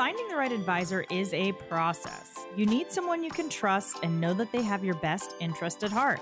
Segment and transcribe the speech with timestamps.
[0.00, 2.46] Finding the right advisor is a process.
[2.56, 5.92] You need someone you can trust and know that they have your best interest at
[5.92, 6.20] heart.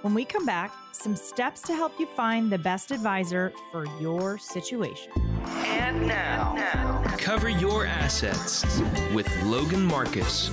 [0.00, 4.38] When we come back, some steps to help you find the best advisor for your
[4.38, 5.12] situation.
[5.44, 8.64] And now, now, cover your assets
[9.12, 10.48] with Logan Marcus.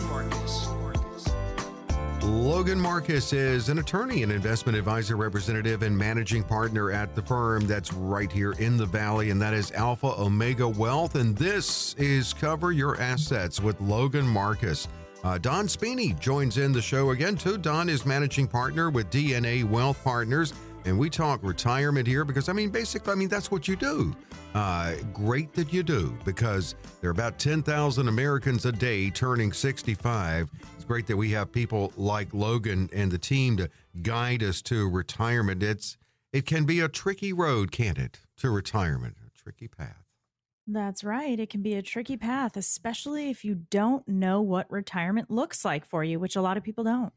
[2.25, 7.67] Logan Marcus is an attorney and investment advisor representative and managing partner at the firm
[7.67, 11.13] that's right here in the Valley, and that is Alpha Omega Wealth.
[11.15, 14.87] And this is Cover Your Assets with Logan Marcus.
[15.23, 17.59] Uh, Don Spini joins in the show again, too.
[17.59, 20.53] Don is managing partner with DNA Wealth Partners,
[20.85, 24.15] and we talk retirement here because, I mean, basically, I mean, that's what you do.
[24.53, 30.49] Uh, great that you do because there are about 10,000 Americans a day turning 65.
[30.75, 33.69] It's great that we have people like Logan and the team to
[34.01, 35.61] guide us to retirement.
[35.61, 35.97] It's
[36.31, 39.15] it can be a tricky road, can't it, to retirement?
[39.25, 40.03] A tricky path.
[40.67, 41.39] That's right.
[41.39, 45.85] It can be a tricky path, especially if you don't know what retirement looks like
[45.85, 47.13] for you, which a lot of people don't.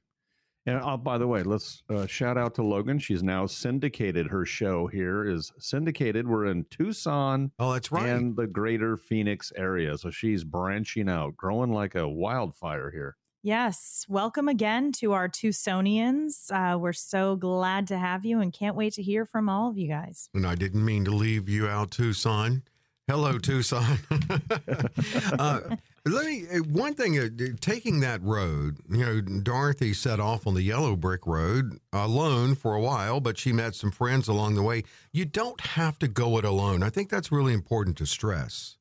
[0.69, 2.99] And uh, by the way, let's uh, shout out to Logan.
[2.99, 4.27] She's now syndicated.
[4.27, 6.29] Her show here is syndicated.
[6.29, 7.53] We're in Tucson.
[7.59, 8.07] Oh, that's right.
[8.07, 9.97] And the greater Phoenix area.
[9.97, 13.17] So she's branching out, growing like a wildfire here.
[13.43, 14.05] Yes.
[14.11, 16.51] Welcome again to our Tucsonians.
[16.51, 19.79] Uh, we're so glad to have you and can't wait to hear from all of
[19.79, 20.29] you guys.
[20.35, 22.63] And I didn't mean to leave you out, Tucson.
[23.09, 23.99] Hello, Tucson.
[25.39, 25.61] uh,
[26.05, 27.19] let me uh, one thing.
[27.19, 27.29] Uh,
[27.59, 32.75] taking that road, you know, Dorothy set off on the yellow brick road alone for
[32.75, 34.83] a while, but she met some friends along the way.
[35.11, 36.83] You don't have to go it alone.
[36.83, 38.77] I think that's really important to stress.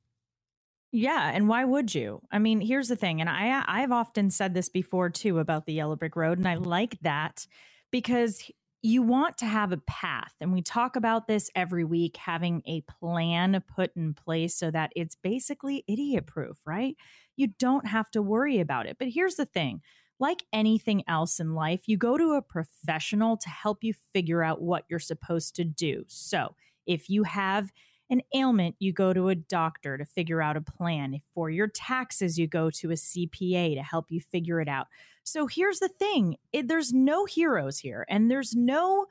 [0.91, 2.21] Yeah, and why would you?
[2.29, 5.73] I mean, here's the thing, and I I've often said this before too about the
[5.73, 7.47] yellow brick road, and I like that
[7.91, 10.33] because you want to have a path.
[10.39, 14.91] And we talk about this every week, having a plan put in place so that
[14.95, 16.95] it's basically idiot proof, right?
[17.35, 18.97] You don't have to worry about it.
[18.99, 19.81] But here's the thing
[20.19, 24.61] like anything else in life, you go to a professional to help you figure out
[24.61, 26.03] what you're supposed to do.
[26.07, 26.55] So
[26.87, 27.71] if you have
[28.09, 31.13] an ailment, you go to a doctor to figure out a plan.
[31.13, 34.87] If for your taxes, you go to a CPA to help you figure it out.
[35.27, 39.07] So here's the thing it, there's no heroes here, and there's no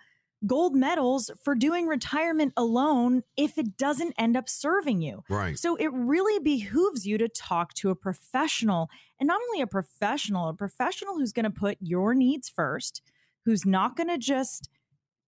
[0.46, 5.24] gold medals for doing retirement alone if it doesn't end up serving you.
[5.28, 5.58] Right.
[5.58, 8.88] So it really behooves you to talk to a professional,
[9.20, 13.02] and not only a professional, a professional who's going to put your needs first,
[13.44, 14.70] who's not going to just,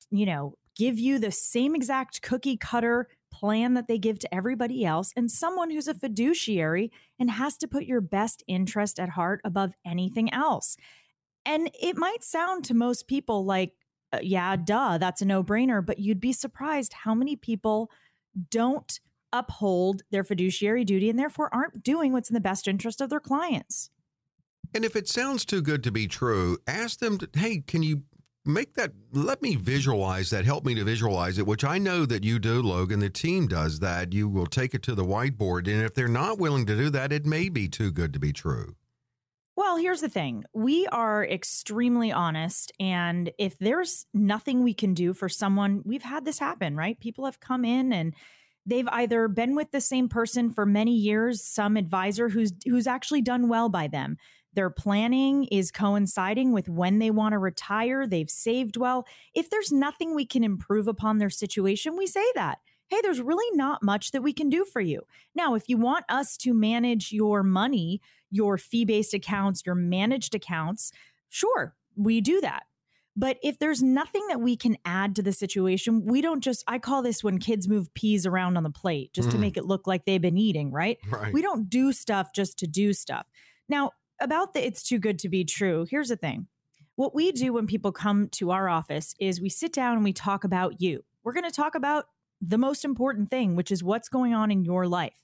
[0.09, 4.85] you know, give you the same exact cookie cutter plan that they give to everybody
[4.85, 9.41] else, and someone who's a fiduciary and has to put your best interest at heart
[9.43, 10.77] above anything else.
[11.45, 13.73] And it might sound to most people like,
[14.11, 17.91] uh, yeah, duh, that's a no brainer, but you'd be surprised how many people
[18.49, 18.99] don't
[19.33, 23.19] uphold their fiduciary duty and therefore aren't doing what's in the best interest of their
[23.19, 23.89] clients.
[24.73, 28.03] And if it sounds too good to be true, ask them, to, hey, can you
[28.47, 30.45] make that let me visualize that.
[30.45, 32.99] Help me to visualize it which i know that you do logan.
[32.99, 34.13] The team does that.
[34.13, 35.67] You will take it to the whiteboard.
[35.67, 38.33] And if they're not willing to do that it may be too good to be
[38.33, 38.75] true.
[39.55, 40.43] Well here's the thing.
[40.53, 42.71] We are extremely honest.
[42.79, 46.99] And if there's nothing we can do for someone we've had this happen right?
[46.99, 48.13] People have come in and
[48.65, 53.21] they've either been with the same person for many years some advisor who's who's actually
[53.21, 54.17] done well by them
[54.57, 58.07] their planning is coinciding with when they want to retire.
[58.07, 59.05] They've saved well.
[59.35, 62.57] If there's nothing we can improve upon their situation, we say that.
[62.87, 65.03] Hey, there's really not much that we can do for you.
[65.35, 68.01] Now, if you want us to manage your money,
[68.31, 70.91] your fee based accounts, your managed accounts,
[71.29, 72.63] sure, we do that.
[73.15, 76.79] But if there's nothing that we can add to the situation, we don't just, I
[76.79, 79.33] call this when kids move peas around on the plate just mm.
[79.33, 80.97] to make it look like they've been eating, right?
[81.11, 81.31] right?
[81.31, 83.27] We don't do stuff just to do stuff.
[83.69, 86.47] Now, about the it's too good to be true, here's the thing.
[86.95, 90.13] What we do when people come to our office is we sit down and we
[90.13, 91.03] talk about you.
[91.23, 92.05] We're going to talk about
[92.41, 95.23] the most important thing, which is what's going on in your life.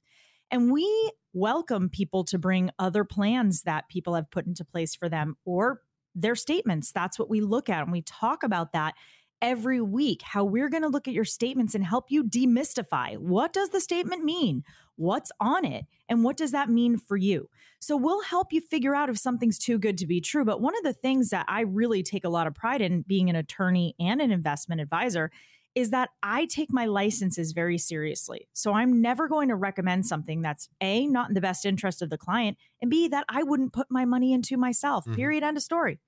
[0.51, 5.09] And we welcome people to bring other plans that people have put into place for
[5.09, 5.81] them or
[6.13, 6.91] their statements.
[6.91, 7.81] That's what we look at.
[7.81, 8.93] And we talk about that
[9.41, 13.53] every week, how we're going to look at your statements and help you demystify what
[13.53, 14.63] does the statement mean?
[14.95, 15.85] What's on it?
[16.07, 17.49] And what does that mean for you?
[17.79, 20.45] So we'll help you figure out if something's too good to be true.
[20.45, 23.29] But one of the things that I really take a lot of pride in being
[23.29, 25.31] an attorney and an investment advisor
[25.75, 28.47] is that I take my licenses very seriously.
[28.53, 32.09] So I'm never going to recommend something that's A, not in the best interest of
[32.09, 35.05] the client, and B, that I wouldn't put my money into myself.
[35.05, 35.15] Mm-hmm.
[35.15, 35.43] Period.
[35.43, 35.99] End of story.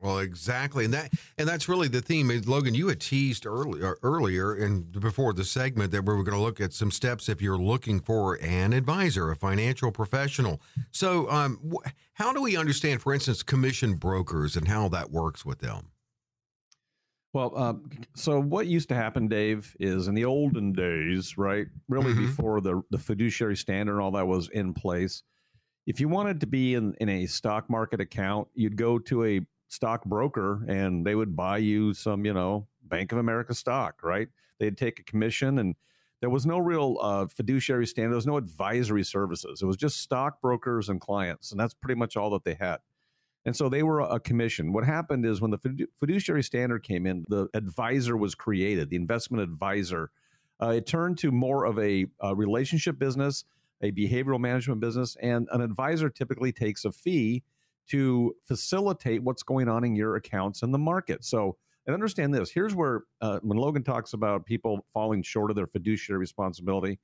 [0.00, 2.30] Well, exactly, and that and that's really the theme.
[2.46, 6.42] Logan, you had teased earlier earlier and before the segment that we were going to
[6.42, 10.60] look at some steps if you're looking for an advisor, a financial professional.
[10.90, 11.74] So, um,
[12.14, 15.92] how do we understand, for instance, commission brokers and how that works with them?
[17.32, 21.66] Well, um, so what used to happen, Dave, is in the olden days, right?
[21.88, 22.26] Really, mm-hmm.
[22.26, 25.22] before the the fiduciary standard and all that was in place.
[25.86, 29.40] If you wanted to be in, in a stock market account, you'd go to a
[29.72, 34.28] stock broker and they would buy you some, you know, Bank of America stock, right?
[34.58, 35.74] They'd take a commission and
[36.20, 38.10] there was no real uh, fiduciary standard.
[38.10, 39.62] There was no advisory services.
[39.62, 42.78] It was just stockbrokers and clients, and that's pretty much all that they had.
[43.44, 44.72] And so they were a commission.
[44.72, 49.42] What happened is when the fiduciary standard came in, the advisor was created, the investment
[49.42, 50.10] advisor.
[50.62, 53.44] Uh, it turned to more of a, a relationship business,
[53.80, 57.42] a behavioral management business, and an advisor typically takes a fee
[57.90, 61.24] to facilitate what's going on in your accounts in the market.
[61.24, 61.56] So,
[61.86, 65.66] and understand this here's where, uh, when Logan talks about people falling short of their
[65.66, 66.98] fiduciary responsibility,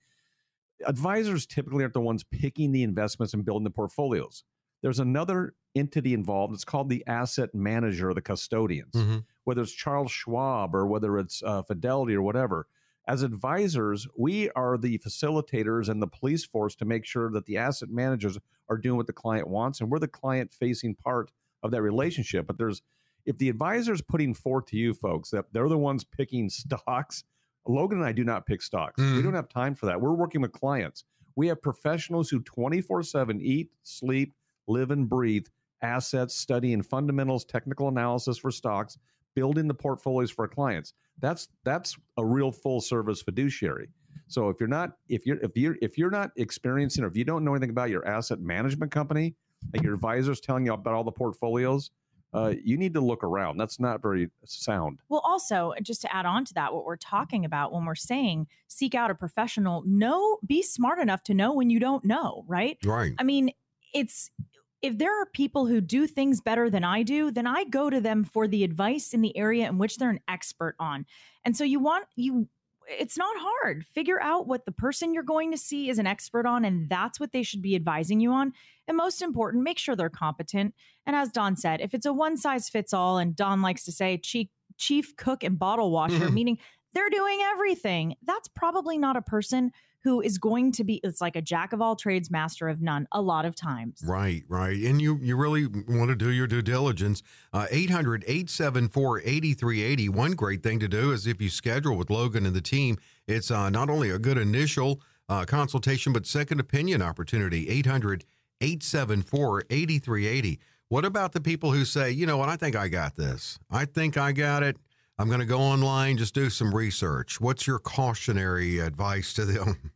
[0.86, 4.44] advisors typically aren't the ones picking the investments and building the portfolios.
[4.82, 6.54] There's another entity involved.
[6.54, 9.18] It's called the asset manager or the custodians, mm-hmm.
[9.44, 12.68] whether it's Charles Schwab or whether it's uh, Fidelity or whatever.
[13.08, 17.56] As advisors, we are the facilitators and the police force to make sure that the
[17.56, 18.36] asset managers
[18.68, 21.32] are doing what the client wants, and we're the client facing part
[21.62, 22.46] of that relationship.
[22.46, 22.82] But there's
[23.24, 27.24] if the advisor is putting forth to you folks that they're the ones picking stocks,
[27.66, 29.00] Logan and I do not pick stocks.
[29.00, 29.16] Mm.
[29.16, 30.00] We don't have time for that.
[30.00, 31.04] We're working with clients.
[31.34, 34.34] We have professionals who 24 7 eat, sleep,
[34.66, 35.46] live, and breathe
[35.80, 38.98] assets, study, and fundamentals, technical analysis for stocks,
[39.34, 40.94] building the portfolios for clients.
[41.20, 43.88] That's that's a real full service fiduciary.
[44.28, 47.24] So if you're not if you're if you're if you're not experiencing or if you
[47.24, 49.34] don't know anything about your asset management company
[49.74, 51.90] and your advisor's telling you about all the portfolios,
[52.34, 53.56] uh, you need to look around.
[53.56, 54.98] That's not very sound.
[55.08, 58.48] Well, also, just to add on to that, what we're talking about when we're saying
[58.68, 62.76] seek out a professional, know, be smart enough to know when you don't know, right?
[62.84, 63.12] Right.
[63.18, 63.50] I mean,
[63.94, 64.30] it's
[64.80, 68.00] if there are people who do things better than I do, then I go to
[68.00, 71.04] them for the advice in the area in which they're an expert on.
[71.44, 72.48] And so you want you
[72.90, 73.84] it's not hard.
[73.84, 77.20] Figure out what the person you're going to see is an expert on and that's
[77.20, 78.52] what they should be advising you on.
[78.86, 80.74] And most important, make sure they're competent.
[81.04, 83.92] And as Don said, if it's a one size fits all and Don likes to
[83.92, 84.48] say chief
[84.78, 86.58] chief cook and bottle washer, meaning
[86.94, 89.72] they're doing everything, that's probably not a person
[90.04, 93.06] who is going to be it's like a jack of all trades master of none
[93.12, 94.02] a lot of times.
[94.04, 97.22] Right right and you you really want to do your due diligence.
[97.52, 102.46] Uh, 800 874 8380 one great thing to do is if you schedule with logan
[102.46, 107.02] and the team it's uh, not only a good initial uh, consultation but second opinion
[107.02, 107.68] opportunity.
[107.68, 108.24] 800
[108.60, 110.58] 874 8380
[110.88, 112.48] what about the people who say you know what?
[112.48, 113.58] I think i got this.
[113.70, 114.76] I think i got it
[115.18, 117.40] I'm going to go online, just do some research.
[117.40, 119.92] What's your cautionary advice to them?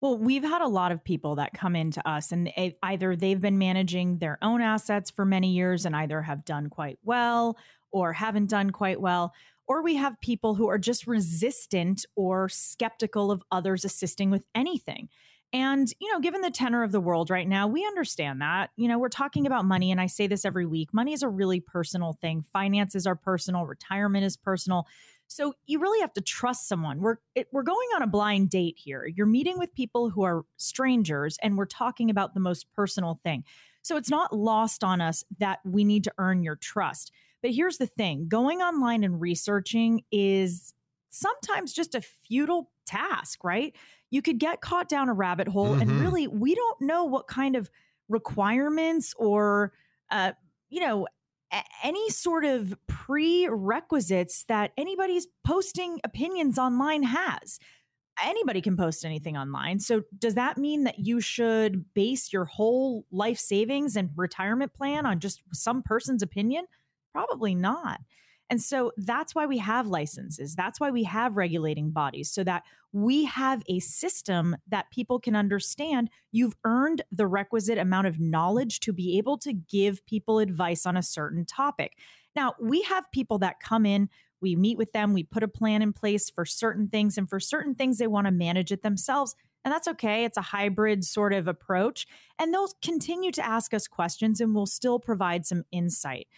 [0.00, 2.52] Well, we've had a lot of people that come into us, and
[2.82, 6.98] either they've been managing their own assets for many years and either have done quite
[7.02, 7.56] well
[7.92, 9.32] or haven't done quite well.
[9.66, 15.08] Or we have people who are just resistant or skeptical of others assisting with anything.
[15.52, 18.70] And, you know, given the tenor of the world right now, we understand that.
[18.76, 21.28] You know, we're talking about money, and I say this every week money is a
[21.28, 22.44] really personal thing.
[22.52, 24.86] Finances are personal, retirement is personal.
[25.28, 27.00] So you really have to trust someone.
[27.00, 29.06] We're it, we're going on a blind date here.
[29.06, 33.44] You're meeting with people who are strangers and we're talking about the most personal thing.
[33.82, 37.12] So it's not lost on us that we need to earn your trust.
[37.42, 40.74] But here's the thing, going online and researching is
[41.10, 43.74] sometimes just a futile task, right?
[44.10, 45.82] You could get caught down a rabbit hole mm-hmm.
[45.82, 47.70] and really we don't know what kind of
[48.08, 49.72] requirements or
[50.10, 50.32] uh,
[50.68, 51.06] you know
[51.82, 57.58] any sort of prerequisites that anybody's posting opinions online has.
[58.22, 59.78] Anybody can post anything online.
[59.78, 65.04] So, does that mean that you should base your whole life savings and retirement plan
[65.04, 66.64] on just some person's opinion?
[67.12, 68.00] Probably not.
[68.48, 70.54] And so that's why we have licenses.
[70.54, 72.62] That's why we have regulating bodies so that
[72.92, 76.10] we have a system that people can understand.
[76.30, 80.96] You've earned the requisite amount of knowledge to be able to give people advice on
[80.96, 81.98] a certain topic.
[82.36, 84.08] Now, we have people that come in,
[84.40, 87.40] we meet with them, we put a plan in place for certain things, and for
[87.40, 89.34] certain things, they want to manage it themselves.
[89.64, 90.24] And that's okay.
[90.24, 92.06] It's a hybrid sort of approach.
[92.38, 96.28] And they'll continue to ask us questions and we'll still provide some insight.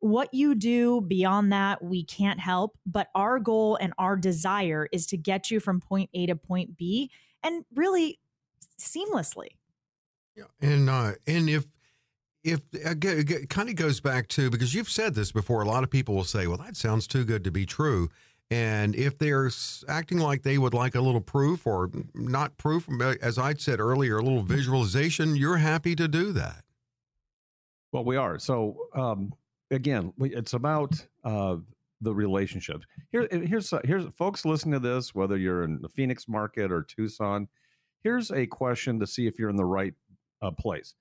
[0.00, 2.76] What you do beyond that, we can't help.
[2.86, 6.76] But our goal and our desire is to get you from point A to point
[6.76, 7.10] B
[7.42, 8.18] and really
[8.78, 9.48] seamlessly.
[10.34, 10.44] Yeah.
[10.60, 11.64] And uh, and if
[12.44, 15.90] if it kind of goes back to because you've said this before, a lot of
[15.90, 18.08] people will say, "Well, that sounds too good to be true."
[18.50, 19.50] And if they're
[19.88, 22.88] acting like they would like a little proof or not proof,
[23.20, 26.62] as I said earlier, a little visualization, you're happy to do that.
[27.90, 28.38] Well, we are.
[28.38, 29.32] So um,
[29.70, 30.94] again, it's about
[31.24, 31.56] uh,
[32.00, 32.82] the relationship.
[33.10, 37.48] Here, here's here's folks listening to this, whether you're in the Phoenix market or Tucson.
[38.02, 39.94] Here's a question to see if you're in the right
[40.42, 40.94] uh, place.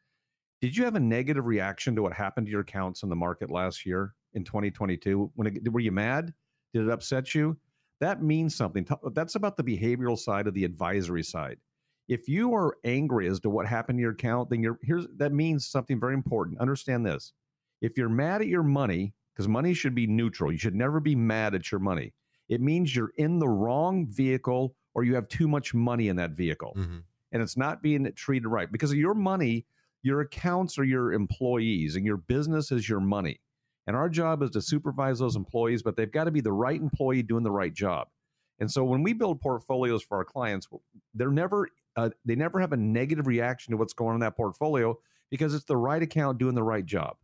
[0.61, 3.51] Did you have a negative reaction to what happened to your accounts in the market
[3.51, 5.31] last year in 2022?
[5.35, 6.33] When it, were you mad?
[6.73, 7.57] Did it upset you?
[7.99, 8.87] That means something.
[9.13, 11.57] That's about the behavioral side of the advisory side.
[12.07, 15.33] If you are angry as to what happened to your account, then you're here's that
[15.33, 16.59] means something very important.
[16.59, 17.33] Understand this.
[17.85, 21.15] If you're mad at your money, because money should be neutral, you should never be
[21.15, 22.13] mad at your money.
[22.49, 26.31] It means you're in the wrong vehicle or you have too much money in that
[26.31, 26.73] vehicle.
[26.75, 26.97] Mm-hmm.
[27.31, 29.67] And it's not being treated right because of your money,
[30.01, 33.39] your accounts are your employees and your business is your money.
[33.85, 36.81] And our job is to supervise those employees, but they've got to be the right
[36.81, 38.07] employee doing the right job.
[38.59, 40.67] And so when we build portfolios for our clients,
[41.13, 44.35] they're never uh, they never have a negative reaction to what's going on in that
[44.35, 44.97] portfolio
[45.29, 47.17] because it's the right account doing the right job.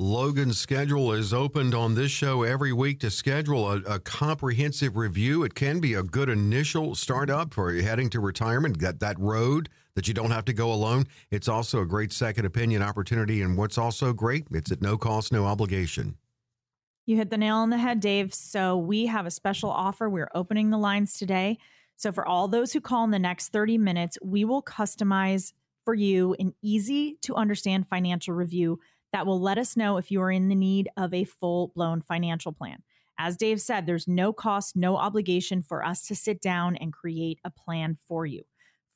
[0.00, 5.44] Logan's schedule is opened on this show every week to schedule a, a, comprehensive review.
[5.44, 10.08] It can be a good initial startup for heading to retirement, that, that road that
[10.08, 11.04] you don't have to go alone.
[11.30, 13.40] It's also a great second opinion opportunity.
[13.40, 16.16] And what's also great, it's at no cost, no obligation.
[17.06, 18.34] You hit the nail on the head, Dave.
[18.34, 20.10] So we have a special offer.
[20.10, 21.56] We're opening the lines today.
[21.96, 25.52] So, for all those who call in the next 30 minutes, we will customize
[25.84, 28.80] for you an easy to understand financial review
[29.14, 32.00] that will let us know if you are in the need of a full blown
[32.00, 32.82] financial plan.
[33.16, 37.38] As Dave said, there's no cost, no obligation for us to sit down and create
[37.44, 38.42] a plan for you.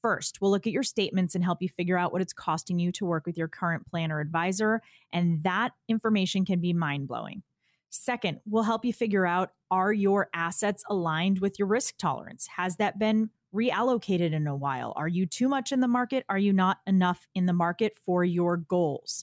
[0.02, 2.90] First, we'll look at your statements and help you figure out what it's costing you
[2.92, 4.82] to work with your current planner advisor,
[5.12, 7.44] and that information can be mind blowing.
[7.88, 12.48] Second, we'll help you figure out are your assets aligned with your risk tolerance?
[12.56, 14.92] Has that been reallocated in a while?
[14.96, 16.24] Are you too much in the market?
[16.28, 19.22] Are you not enough in the market for your goals?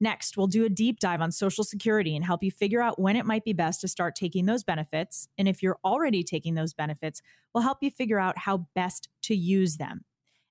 [0.00, 3.16] Next, we'll do a deep dive on Social Security and help you figure out when
[3.16, 5.28] it might be best to start taking those benefits.
[5.36, 7.20] And if you're already taking those benefits,
[7.54, 10.04] we'll help you figure out how best to use them.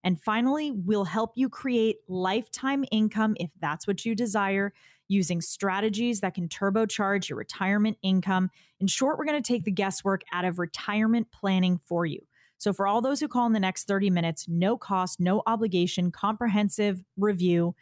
[0.03, 4.71] And finally, we'll help you create lifetime income if that's what you desire
[5.07, 8.49] using strategies that can turbocharge your retirement income.
[8.79, 12.19] In short, we're going to take the guesswork out of retirement planning for you.
[12.59, 16.11] So, for all those who call in the next 30 minutes, no cost, no obligation,
[16.11, 17.73] comprehensive review.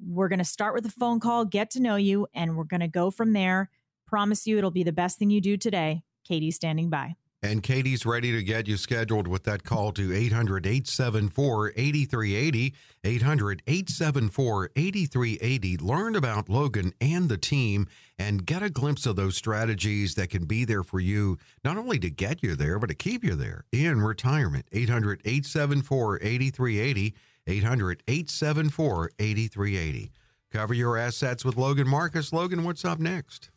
[0.00, 2.80] We're going to start with a phone call, get to know you, and we're going
[2.80, 3.70] to go from there.
[4.06, 6.02] Promise you it'll be the best thing you do today.
[6.24, 7.16] Katie's standing by.
[7.42, 12.74] And Katie's ready to get you scheduled with that call to 800 874 8380.
[13.04, 15.76] 800 874 8380.
[15.76, 17.86] Learn about Logan and the team
[18.18, 21.98] and get a glimpse of those strategies that can be there for you, not only
[21.98, 24.66] to get you there, but to keep you there in retirement.
[24.72, 27.14] 800 874 8380.
[27.46, 30.12] 800 874 8380.
[30.52, 32.32] Cover your assets with Logan Marcus.
[32.32, 33.50] Logan, what's up next?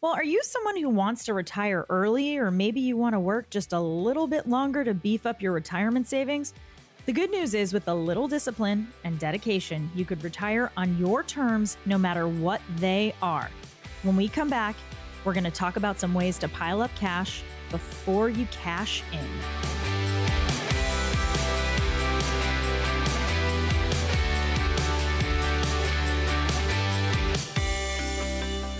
[0.00, 3.48] Well, are you someone who wants to retire early, or maybe you want to work
[3.48, 6.52] just a little bit longer to beef up your retirement savings?
[7.06, 11.22] The good news is, with a little discipline and dedication, you could retire on your
[11.22, 13.50] terms no matter what they are.
[14.02, 14.76] When we come back,
[15.24, 19.83] we're going to talk about some ways to pile up cash before you cash in.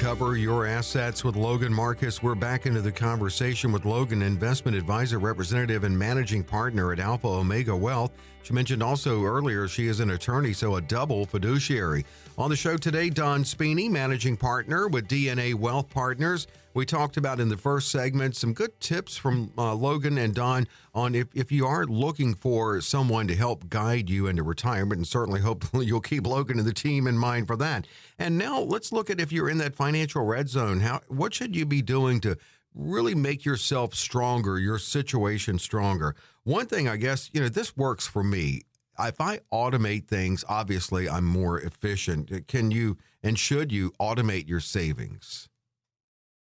[0.05, 2.23] Cover your assets with Logan Marcus.
[2.23, 7.27] We're back into the conversation with Logan, investment advisor, representative, and managing partner at Alpha
[7.27, 8.13] Omega Wealth.
[8.43, 12.05] She mentioned also earlier she is an attorney, so a double fiduciary.
[12.37, 16.49] On the show today, Don Spini, managing partner with DNA Wealth Partners.
[16.75, 20.67] We talked about in the first segment some good tips from uh, Logan and Don
[20.93, 25.07] on if, if you are looking for someone to help guide you into retirement, and
[25.07, 27.87] certainly hopefully you'll keep Logan and the team in mind for that.
[28.19, 31.55] And now let's look at if you're in that financial red zone, how what should
[31.55, 32.37] you be doing to
[32.75, 36.17] really make yourself stronger, your situation stronger?
[36.43, 38.63] One thing I guess, you know, this works for me.
[38.99, 42.49] If I automate things, obviously I'm more efficient.
[42.49, 45.49] Can you and should you automate your savings?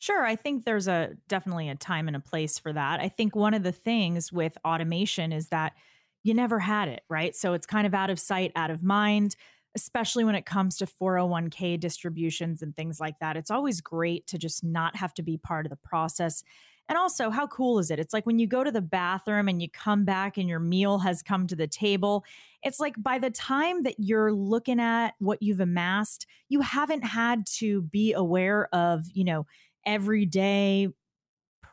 [0.03, 2.99] Sure, I think there's a definitely a time and a place for that.
[2.99, 5.75] I think one of the things with automation is that
[6.23, 7.33] you never had it, right?
[7.33, 9.37] So it's kind of out of sight, out of mind,
[9.75, 13.37] especially when it comes to 401k distributions and things like that.
[13.37, 16.43] It's always great to just not have to be part of the process
[16.89, 17.99] And also, how cool is it?
[17.99, 20.99] It's like when you go to the bathroom and you come back and your meal
[20.99, 22.25] has come to the table.
[22.61, 27.45] It's like by the time that you're looking at what you've amassed, you haven't had
[27.59, 29.45] to be aware of, you know,
[29.85, 30.87] everyday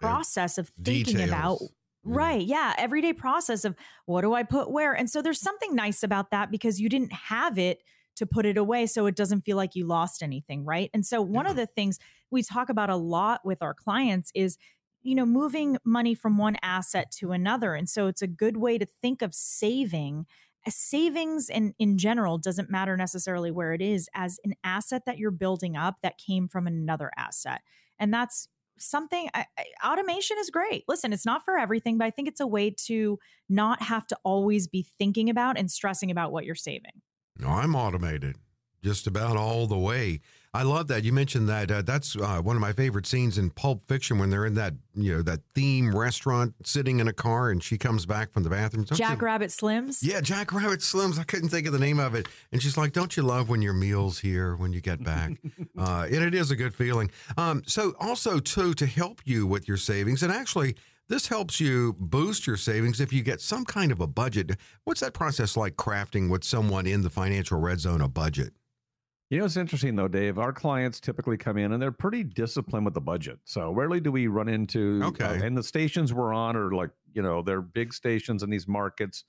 [0.01, 1.29] process of thinking Details.
[1.29, 1.59] about
[2.03, 2.47] Right.
[2.47, 2.75] Yeah.
[2.79, 3.77] Everyday process of
[4.07, 4.95] what do I put where?
[4.95, 7.83] And so there's something nice about that because you didn't have it
[8.17, 10.65] to put it away so it doesn't feel like you lost anything.
[10.65, 10.91] Right.
[10.95, 11.99] And so one of the things
[12.31, 14.57] we talk about a lot with our clients is,
[15.03, 17.75] you know, moving money from one asset to another.
[17.75, 20.27] And so it's a good way to think of saving.
[20.67, 25.19] A savings in, in general doesn't matter necessarily where it is as an asset that
[25.19, 27.61] you're building up that came from another asset.
[28.01, 30.85] And that's something I, I- automation is great.
[30.89, 34.19] Listen, it's not for everything, but I think it's a way to not have to
[34.25, 37.03] always be thinking about and stressing about what you're saving.
[37.39, 38.37] No, I'm automated
[38.83, 40.21] just about all the way.
[40.53, 41.71] I love that you mentioned that.
[41.71, 44.75] Uh, that's uh, one of my favorite scenes in Pulp Fiction when they're in that
[44.95, 48.51] you know that theme restaurant, sitting in a car, and she comes back from the
[48.51, 48.83] bathroom.
[48.85, 50.01] Don't you- Jack Rabbit Slims.
[50.03, 51.21] Yeah, Jack Rabbit Slims.
[51.21, 52.27] I couldn't think of the name of it.
[52.51, 55.33] And she's like, Don't you love when your meal's here when you get back?
[55.79, 57.11] uh, and it is a good feeling.
[57.37, 60.75] Um, so, also, too, to help you with your savings, and actually,
[61.09, 64.57] this helps you boost your savings if you get some kind of a budget.
[64.85, 68.53] What's that process like crafting with someone in the financial red zone a budget?
[69.31, 70.39] You know, it's interesting though, Dave.
[70.39, 73.39] Our clients typically come in and they're pretty disciplined with the budget.
[73.45, 75.25] So rarely do we run into Okay.
[75.25, 78.67] uh, and the stations we're on are like you know they're big stations in these
[78.67, 79.25] markets.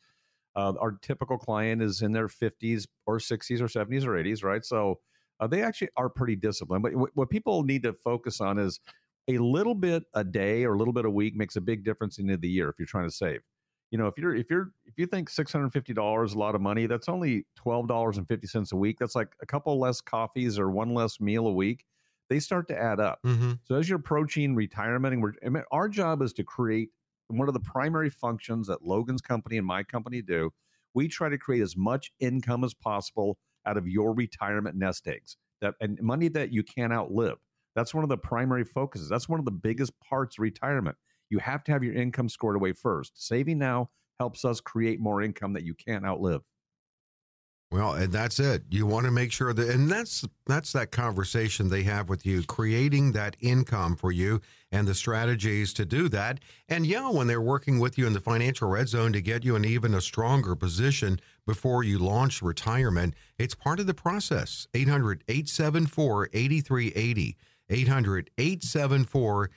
[0.56, 4.66] Uh, our typical client is in their 50s or 60s or 70s or 80s, right?
[4.66, 5.02] So
[5.40, 6.84] uh, they actually are pretty disciplined.
[6.84, 8.80] But what, what people need to focus on is
[9.28, 12.20] a little bit a day or a little bit a week makes a big difference
[12.20, 13.42] in the year if you're trying to save.
[13.92, 16.40] You know, if you're if you're if you think six hundred fifty dollars is a
[16.40, 18.98] lot of money, that's only twelve dollars and fifty cents a week.
[19.00, 21.86] That's like a couple less coffees or one less meal a week.
[22.30, 23.20] They start to add up.
[23.26, 23.54] Mm-hmm.
[23.66, 26.90] So as you're approaching retirement, and we're I mean, our job is to create
[27.28, 30.52] one of the primary functions that Logan's company and my company do.
[30.94, 35.38] We try to create as much income as possible out of your retirement nest eggs
[35.62, 37.38] that and money that you can't outlive.
[37.76, 39.08] That's one of the primary focuses.
[39.08, 40.98] That's one of the biggest parts of retirement.
[41.32, 43.26] You have to have your income scored away first.
[43.26, 46.42] Saving now helps us create more income that you can't outlive.
[47.72, 48.64] Well, and that's it.
[48.70, 52.44] You want to make sure that, and that's that's that conversation they have with you,
[52.44, 54.42] creating that income for you
[54.74, 56.42] and the strategies to do that.
[56.68, 59.56] And yeah, when they're working with you in the financial red zone to get you
[59.56, 64.68] in even a stronger position before you launch retirement, it's part of the process.
[64.74, 67.38] 800 874 8380.
[67.70, 69.56] 800 874 8380.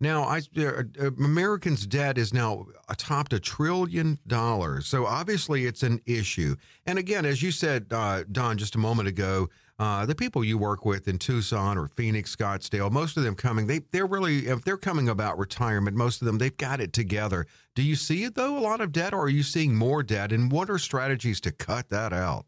[0.00, 2.66] Now, I, uh, uh, Americans' debt is now
[2.96, 4.86] topped a trillion dollars.
[4.86, 6.56] So obviously it's an issue.
[6.86, 10.58] And again, as you said, uh, Don, just a moment ago, uh, the people you
[10.58, 14.64] work with in Tucson or Phoenix, Scottsdale, most of them coming, they, they're really, if
[14.64, 17.46] they're coming about retirement, most of them, they've got it together.
[17.76, 20.32] Do you see it though, a lot of debt, or are you seeing more debt?
[20.32, 22.46] And what are strategies to cut that out?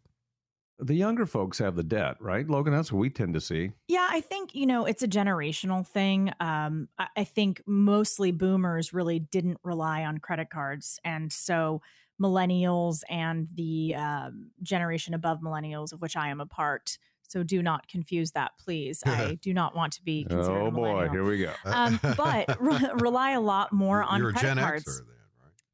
[0.81, 2.49] The younger folks have the debt, right?
[2.49, 3.73] Logan, that's what we tend to see.
[3.89, 6.33] Yeah, I think, you know, it's a generational thing.
[6.41, 10.99] Um, I, I think mostly boomers really didn't rely on credit cards.
[11.05, 11.83] And so
[12.21, 16.99] millennials and the um, generation above millennials, of which I am a part.
[17.29, 19.03] So do not confuse that, please.
[19.07, 21.53] I do not want to be considered Oh boy, here we go.
[21.65, 24.99] Um, but re- rely a lot more on You're credit cards.
[24.99, 25.07] Then,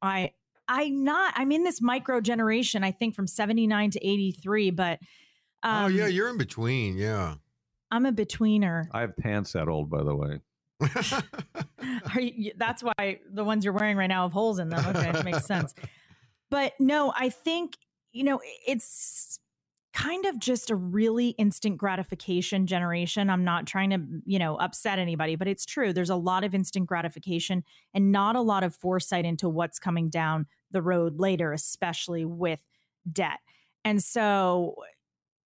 [0.03, 0.21] right?
[0.23, 0.31] I
[0.67, 1.33] I'm not.
[1.35, 2.83] I'm in this micro generation.
[2.83, 4.99] I think from 79 to 83, but
[5.63, 6.97] um, oh, yeah, you're in between.
[6.97, 7.35] Yeah.
[7.91, 8.87] I'm a betweener.
[8.91, 10.39] I have pants that old, by the way.
[12.15, 14.85] Are you, that's why the ones you're wearing right now have holes in them.
[14.87, 15.73] Okay, that makes sense.
[16.49, 17.77] But no, I think
[18.11, 19.39] you know it's
[19.97, 23.31] kind of just a really instant gratification generation.
[23.31, 25.91] I'm not trying to, you know, upset anybody, but it's true.
[25.91, 27.63] There's a lot of instant gratification
[27.95, 32.63] and not a lot of foresight into what's coming down the road later, especially with
[33.11, 33.39] debt.
[33.85, 34.75] And so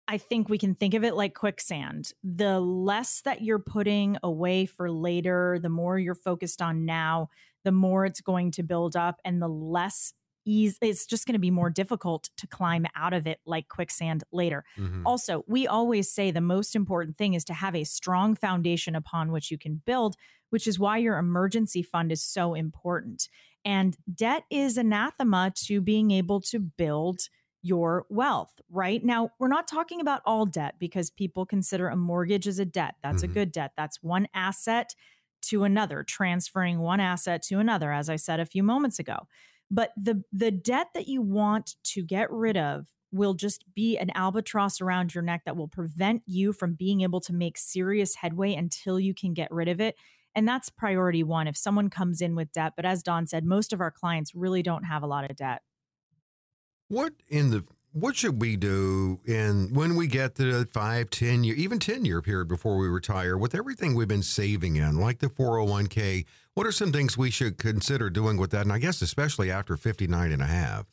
[0.09, 2.12] I think we can think of it like quicksand.
[2.24, 7.28] The less that you're putting away for later, the more you're focused on now,
[7.64, 10.12] the more it's going to build up and the less
[10.46, 14.24] ease it's just going to be more difficult to climb out of it like quicksand
[14.33, 14.64] later.
[14.78, 15.02] Mhm.
[15.04, 19.33] Also, we always say the most important thing is to have a strong foundation upon
[19.33, 20.16] which you can build,
[20.48, 23.28] which is why your emergency fund is so important.
[23.64, 27.20] And debt is anathema to being able to build
[27.62, 29.05] your wealth, right?
[29.05, 32.94] Now, we're not talking about all debt because people consider a mortgage as a debt.
[33.03, 33.25] That's Mhm.
[33.25, 33.73] a good debt.
[33.77, 34.94] That's one asset
[35.42, 39.27] to another, transferring one asset to another, as I said a few moments ago.
[39.70, 44.11] But the the debt that you want to get rid of will just be an
[44.14, 48.55] albatross around your neck that will prevent you from being able to make serious headway
[48.55, 49.96] until you can get rid of it.
[50.35, 52.75] And that's priority one if someone comes in with debt.
[52.77, 55.62] But as Don said, most of our clients really don't have a lot of debt.
[56.88, 61.43] What in the what should we do in when we get to the five, ten
[61.43, 65.19] year, even ten year period before we retire with everything we've been saving in, like
[65.19, 66.25] the 401k?
[66.55, 68.62] What are some things we should consider doing with that?
[68.62, 70.87] And I guess especially after 59 and a half.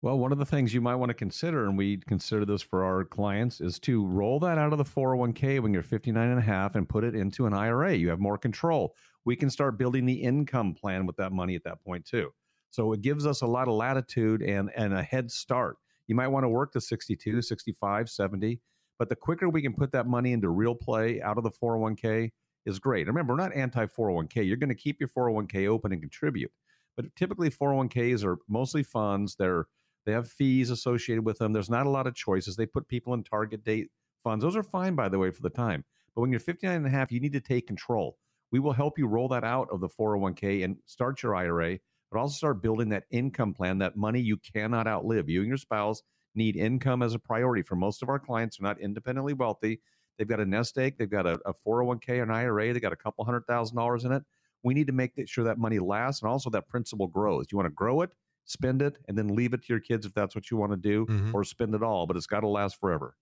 [0.00, 2.84] Well, one of the things you might want to consider, and we consider this for
[2.84, 6.42] our clients, is to roll that out of the 401k when you're 59 and a
[6.42, 7.94] half and put it into an IRA.
[7.94, 8.94] You have more control.
[9.24, 12.30] We can start building the income plan with that money at that point too.
[12.70, 15.78] So it gives us a lot of latitude and, and a head start.
[16.06, 18.60] You might want to work to 62, 65, 70,
[19.00, 22.30] but the quicker we can put that money into real play out of the 401k
[22.66, 23.08] is great.
[23.08, 24.46] Remember, we're not anti 401k.
[24.46, 26.52] You're going to keep your 401k open and contribute.
[26.96, 29.34] But typically 401ks are mostly funds.
[29.36, 29.66] They're
[30.08, 31.52] they have fees associated with them.
[31.52, 32.56] There's not a lot of choices.
[32.56, 33.90] They put people in target date
[34.24, 34.42] funds.
[34.42, 35.84] Those are fine, by the way, for the time.
[36.14, 38.16] But when you're 59 and a half, you need to take control.
[38.50, 41.78] We will help you roll that out of the 401k and start your IRA,
[42.10, 45.28] but also start building that income plan, that money you cannot outlive.
[45.28, 46.02] You and your spouse
[46.34, 47.60] need income as a priority.
[47.60, 49.82] For most of our clients, are not independently wealthy.
[50.16, 52.96] They've got a nest egg, they've got a, a 401k, an IRA, they got a
[52.96, 54.22] couple hundred thousand dollars in it.
[54.62, 57.48] We need to make sure that money lasts and also that principal grows.
[57.52, 58.10] You want to grow it,
[58.48, 60.76] spend it, and then leave it to your kids if that's what you want to
[60.76, 61.34] do, mm-hmm.
[61.34, 62.06] or spend it all.
[62.06, 63.14] But it's got to last forever.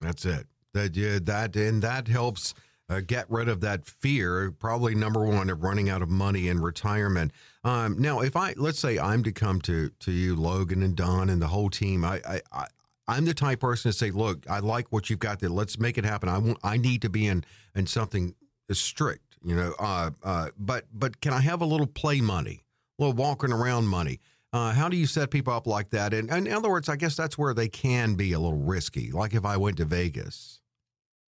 [0.00, 0.46] That's it.
[0.72, 2.54] That yeah, that and that helps
[2.88, 4.50] uh, get rid of that fear.
[4.50, 7.32] Probably number one of running out of money in retirement.
[7.64, 11.28] Um, now, if I let's say I'm to come to to you, Logan and Don
[11.28, 12.66] and the whole team, I, I, I
[13.08, 15.50] I'm the type person to say, look, I like what you've got there.
[15.50, 16.28] Let's make it happen.
[16.28, 17.44] I want, I need to be in
[17.74, 18.34] in something
[18.70, 19.74] strict, you know.
[19.78, 22.64] Uh, uh, but but can I have a little play money,
[22.98, 24.20] a little walking around money?
[24.52, 26.12] Uh, how do you set people up like that?
[26.12, 29.12] And, and, in other words, I guess that's where they can be a little risky,
[29.12, 30.60] like if I went to Vegas.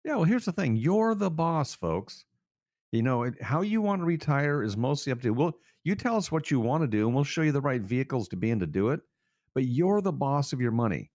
[0.04, 2.25] Yeah, well, here's the thing you're the boss, folks.
[2.91, 5.34] You know, how you want to retire is mostly up to you.
[5.34, 7.82] We'll, you tell us what you want to do, and we'll show you the right
[7.82, 9.01] vehicles to be in to do it.
[9.54, 11.12] But you're the boss of your money.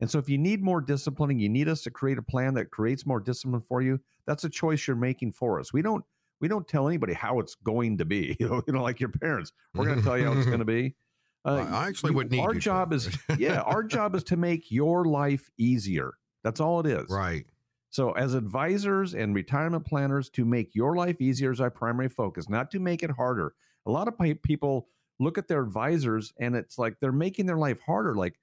[0.00, 2.70] And so if you need more disciplining, you need us to create a plan that
[2.70, 5.72] creates more discipline for you, that's a choice you're making for us.
[5.72, 6.04] We don't
[6.40, 8.36] we don't tell anybody how it's going to be.
[8.40, 9.52] You know, you know like your parents.
[9.74, 10.96] We're going to tell you how it's going to be.
[11.44, 15.04] Uh, I actually would need our job is yeah, our job is to make your
[15.04, 16.14] life easier.
[16.44, 17.08] That's all it is.
[17.10, 17.46] Right.
[17.90, 22.48] So, as advisors and retirement planners, to make your life easier is our primary focus,
[22.48, 23.54] not to make it harder.
[23.86, 27.80] A lot of people look at their advisors and it's like they're making their life
[27.80, 28.14] harder.
[28.14, 28.38] Like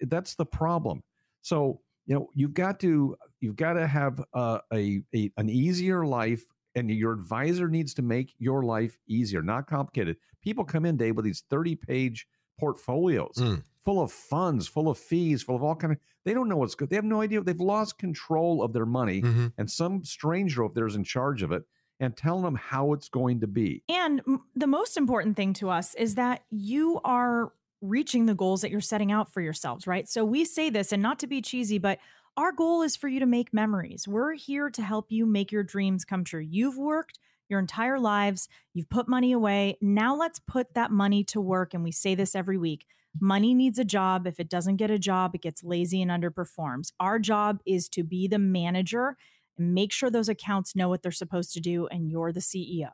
[0.00, 1.02] that's the problem.
[1.42, 6.04] So, you know, you've got to you've got to have uh, a, a an easier
[6.04, 6.44] life,
[6.74, 11.16] and your advisor needs to make your life easier, not complicated people come in, Dave,
[11.16, 12.26] with these 30 page
[12.58, 13.62] portfolios mm.
[13.84, 16.74] full of funds, full of fees, full of all kind of, they don't know what's
[16.74, 16.90] good.
[16.90, 17.40] They have no idea.
[17.40, 19.22] They've lost control of their money.
[19.22, 19.48] Mm-hmm.
[19.58, 21.62] And some stranger over there is in charge of it
[21.98, 23.82] and telling them how it's going to be.
[23.88, 24.22] And
[24.54, 27.52] the most important thing to us is that you are
[27.82, 30.06] reaching the goals that you're setting out for yourselves, right?
[30.06, 31.98] So we say this, and not to be cheesy, but
[32.36, 34.06] our goal is for you to make memories.
[34.08, 36.40] We're here to help you make your dreams come true.
[36.40, 38.48] You've worked your entire lives.
[38.72, 39.76] You've put money away.
[39.80, 41.74] Now let's put that money to work.
[41.74, 42.86] And we say this every week
[43.20, 44.26] money needs a job.
[44.26, 46.92] If it doesn't get a job, it gets lazy and underperforms.
[47.00, 49.16] Our job is to be the manager
[49.58, 52.90] and make sure those accounts know what they're supposed to do, and you're the CEO.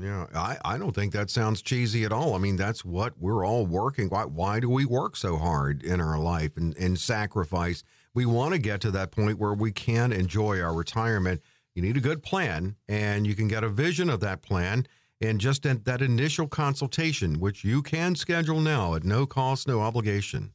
[0.00, 2.34] Yeah, I, I don't think that sounds cheesy at all.
[2.34, 4.08] I mean, that's what we're all working.
[4.08, 7.82] Why, why do we work so hard in our life and, and sacrifice?
[8.14, 11.40] We want to get to that point where we can enjoy our retirement
[11.74, 14.86] you need a good plan, and you can get a vision of that plan
[15.20, 19.80] and just at that initial consultation, which you can schedule now at no cost, no
[19.80, 20.52] obligation.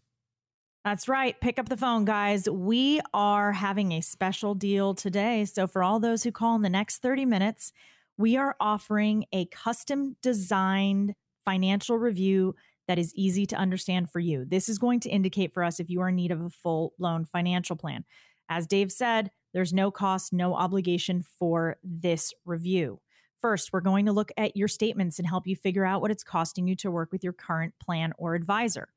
[0.83, 1.39] That's right.
[1.39, 2.49] Pick up the phone, guys.
[2.49, 5.45] We are having a special deal today.
[5.45, 7.71] So, for all those who call in the next 30 minutes,
[8.17, 12.55] we are offering a custom designed financial review
[12.87, 14.45] that is easy to understand for you.
[14.45, 16.93] This is going to indicate for us if you are in need of a full
[16.97, 18.05] blown financial plan.
[18.49, 22.99] As Dave said, there's no cost, no obligation for this review.
[23.39, 26.23] First, we're going to look at your statements and help you figure out what it's
[26.23, 28.89] costing you to work with your current plan or advisor.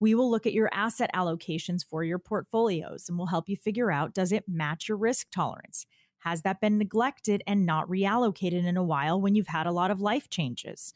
[0.00, 3.90] We will look at your asset allocations for your portfolios and we'll help you figure
[3.90, 5.86] out does it match your risk tolerance?
[6.18, 9.90] Has that been neglected and not reallocated in a while when you've had a lot
[9.90, 10.94] of life changes?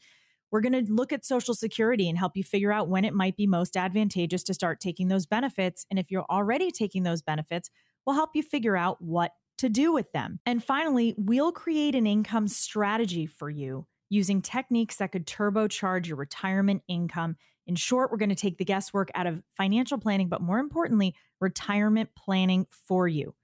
[0.51, 3.37] We're going to look at Social Security and help you figure out when it might
[3.37, 5.85] be most advantageous to start taking those benefits.
[5.91, 7.71] And if you're already taking those benefits,
[8.07, 10.41] we'll help you figure out what to do with them.
[10.47, 16.17] And finally, we'll create an income strategy for you using techniques that could turbocharge your
[16.17, 17.37] retirement income.
[17.67, 21.15] In short, we're going to take the guesswork out of financial planning, but more importantly,
[21.41, 23.35] retirement planning for you.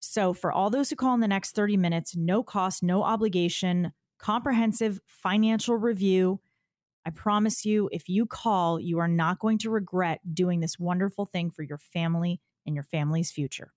[0.00, 3.92] So, for all those who call in the next 30 minutes, no cost, no obligation,
[4.18, 6.40] comprehensive financial review.
[7.08, 11.24] I promise you, if you call, you are not going to regret doing this wonderful
[11.24, 13.72] thing for your family and your family's future.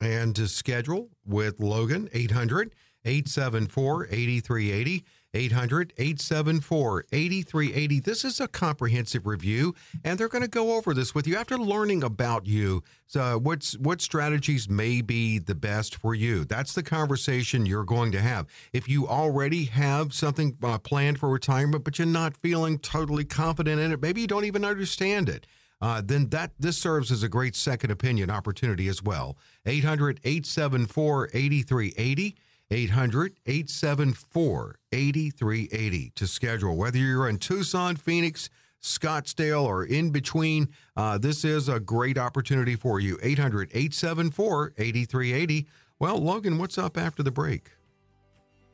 [0.00, 2.72] And to schedule with Logan, 800
[3.04, 5.04] 874 8380.
[5.34, 8.00] 800 874 8380.
[8.00, 11.56] This is a comprehensive review, and they're going to go over this with you after
[11.56, 12.82] learning about you.
[13.06, 16.44] So, what's, what strategies may be the best for you?
[16.44, 18.46] That's the conversation you're going to have.
[18.72, 23.80] If you already have something uh, planned for retirement, but you're not feeling totally confident
[23.80, 25.46] in it, maybe you don't even understand it.
[25.80, 29.36] Uh, then that this serves as a great second opinion opportunity as well.
[29.66, 32.36] 800 874 8380.
[32.72, 36.76] 800 874 8380 to schedule.
[36.76, 38.48] Whether you're in Tucson, Phoenix,
[38.82, 43.18] Scottsdale, or in between, uh, this is a great opportunity for you.
[43.22, 45.66] 800 874 8380.
[45.98, 47.70] Well, Logan, what's up after the break?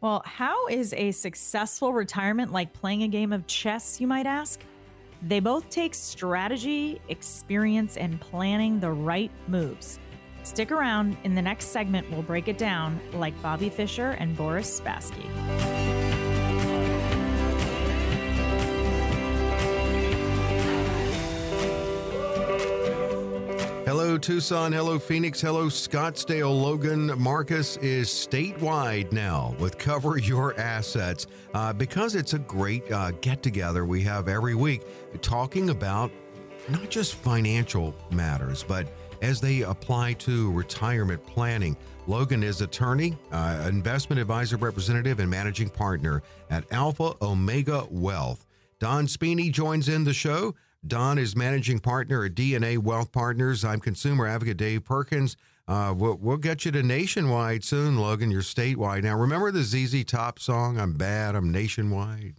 [0.00, 4.60] Well, how is a successful retirement like playing a game of chess, you might ask?
[5.22, 9.98] They both take strategy, experience, and planning the right moves.
[10.48, 11.14] Stick around.
[11.24, 15.28] In the next segment, we'll break it down like Bobby Fischer and Boris Spassky.
[23.84, 24.72] Hello, Tucson.
[24.72, 25.38] Hello, Phoenix.
[25.38, 26.62] Hello, Scottsdale.
[26.62, 33.10] Logan Marcus is statewide now with Cover Your Assets uh, because it's a great uh,
[33.20, 34.82] get together we have every week
[35.20, 36.10] talking about
[36.70, 38.86] not just financial matters, but
[39.22, 41.76] as they apply to retirement planning.
[42.06, 48.46] Logan is attorney, uh, investment advisor representative, and managing partner at Alpha Omega Wealth.
[48.78, 50.54] Don Spini joins in the show.
[50.86, 53.64] Don is managing partner at DNA Wealth Partners.
[53.64, 55.36] I'm consumer advocate Dave Perkins.
[55.66, 58.30] Uh, we'll, we'll get you to nationwide soon, Logan.
[58.30, 59.02] You're statewide.
[59.02, 62.36] Now, remember the ZZ Top song, I'm Bad, I'm Nationwide?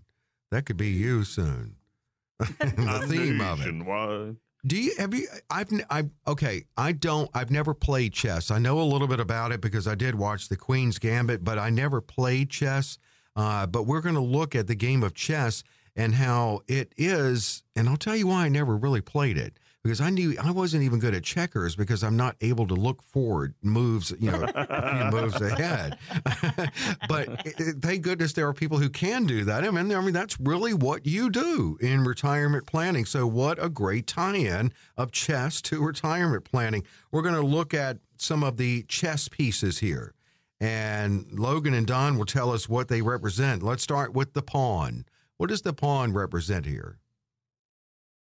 [0.49, 1.75] That could be you soon.
[2.39, 4.37] the theme of it.
[4.65, 5.27] Do you have you?
[5.49, 6.65] I've I okay.
[6.75, 7.29] I don't.
[7.33, 8.51] I've never played chess.
[8.51, 11.57] I know a little bit about it because I did watch the Queen's Gambit, but
[11.57, 12.97] I never played chess.
[13.35, 15.63] Uh, but we're going to look at the game of chess
[15.95, 17.63] and how it is.
[17.75, 20.83] And I'll tell you why I never really played it because I knew I wasn't
[20.83, 25.09] even good at checkers because I'm not able to look forward moves, you know, a
[25.09, 25.97] few moves ahead.
[27.07, 29.63] but it, thank goodness there are people who can do that.
[29.63, 33.05] I mean, I mean that's really what you do in retirement planning.
[33.05, 36.83] So what a great tie-in of chess to retirement planning.
[37.11, 40.13] We're going to look at some of the chess pieces here.
[40.59, 43.63] And Logan and Don will tell us what they represent.
[43.63, 45.05] Let's start with the pawn.
[45.37, 46.99] What does the pawn represent here?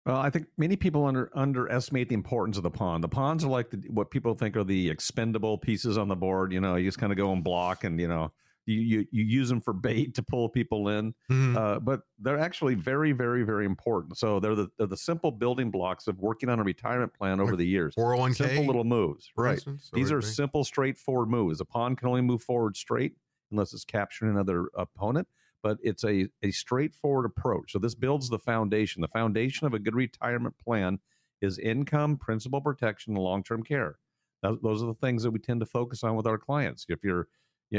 [0.06, 3.00] Well, I think many people under, underestimate the importance of the pawn.
[3.00, 6.52] The pawns are like the, what people think are the expendable pieces on the board.
[6.52, 8.32] You know, you just kind of go and block, and you know,
[8.66, 11.14] you you, you use them for bait to pull people in.
[11.32, 11.58] Mm-hmm.
[11.58, 14.18] Uh, but they're actually very, very, very important.
[14.18, 17.52] So they're the they're the simple building blocks of working on a retirement plan over
[17.52, 17.94] like the years.
[17.94, 19.54] Four hundred one k, simple little moves, right?
[19.54, 21.62] Instance, These are simple, straightforward moves.
[21.62, 23.14] A pawn can only move forward straight
[23.52, 25.28] unless it's capturing another opponent
[25.64, 27.72] but it's a, a straightforward approach.
[27.72, 29.02] So this builds the foundation.
[29.02, 31.00] The foundation of a good retirement plan
[31.42, 33.96] is income, principal protection, and long-term care.
[34.44, 36.86] those are the things that we tend to focus on with our clients.
[36.90, 37.28] If you're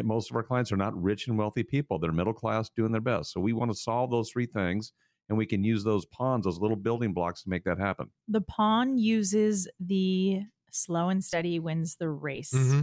[0.03, 3.01] most of our clients are not rich and wealthy people; they're middle class, doing their
[3.01, 3.33] best.
[3.33, 4.93] So we want to solve those three things,
[5.29, 8.11] and we can use those pawns, those little building blocks, to make that happen.
[8.27, 10.43] The pawn uses the
[10.73, 12.81] slow and steady wins the race mm-hmm.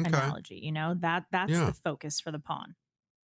[0.00, 0.08] okay.
[0.08, 0.60] analogy.
[0.62, 1.64] You know that that's yeah.
[1.64, 2.74] the focus for the pawn.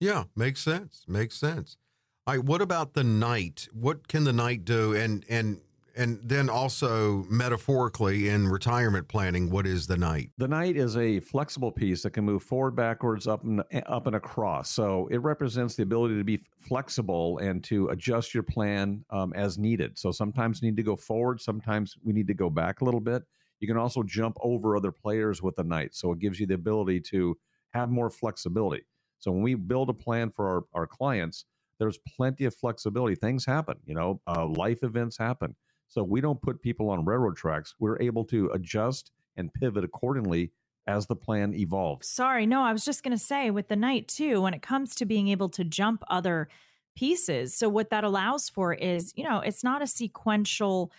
[0.04, 1.06] Yeah, makes sense.
[1.08, 1.78] Makes sense.
[2.26, 3.68] All right, what about the knight?
[3.72, 4.92] What can the knight do?
[4.92, 5.62] And and
[5.96, 10.30] and then also metaphorically in retirement planning, what is the knight?
[10.36, 14.14] The knight is a flexible piece that can move forward, backwards, up and up and
[14.14, 14.70] across.
[14.70, 16.38] So it represents the ability to be
[16.68, 19.96] flexible and to adjust your plan um, as needed.
[19.96, 23.00] So sometimes you need to go forward, sometimes we need to go back a little
[23.00, 23.22] bit.
[23.60, 26.54] You can also jump over other players with the knight, so it gives you the
[26.54, 27.38] ability to
[27.72, 28.84] have more flexibility.
[29.24, 31.46] So when we build a plan for our, our clients,
[31.78, 33.14] there's plenty of flexibility.
[33.14, 35.56] Things happen, you know, uh, life events happen.
[35.88, 37.74] So we don't put people on railroad tracks.
[37.78, 40.52] We're able to adjust and pivot accordingly
[40.86, 42.06] as the plan evolves.
[42.06, 44.94] Sorry, no, I was just going to say with the knight too, when it comes
[44.96, 46.48] to being able to jump other
[46.94, 47.54] pieces.
[47.54, 50.92] So what that allows for is, you know, it's not a sequential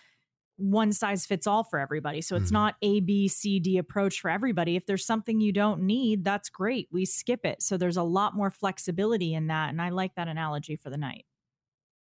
[0.56, 2.20] one size fits all for everybody.
[2.20, 2.54] So it's mm-hmm.
[2.54, 4.76] not A, B, C, D approach for everybody.
[4.76, 6.88] If there's something you don't need, that's great.
[6.90, 7.62] We skip it.
[7.62, 9.70] So there's a lot more flexibility in that.
[9.70, 11.26] And I like that analogy for the knight.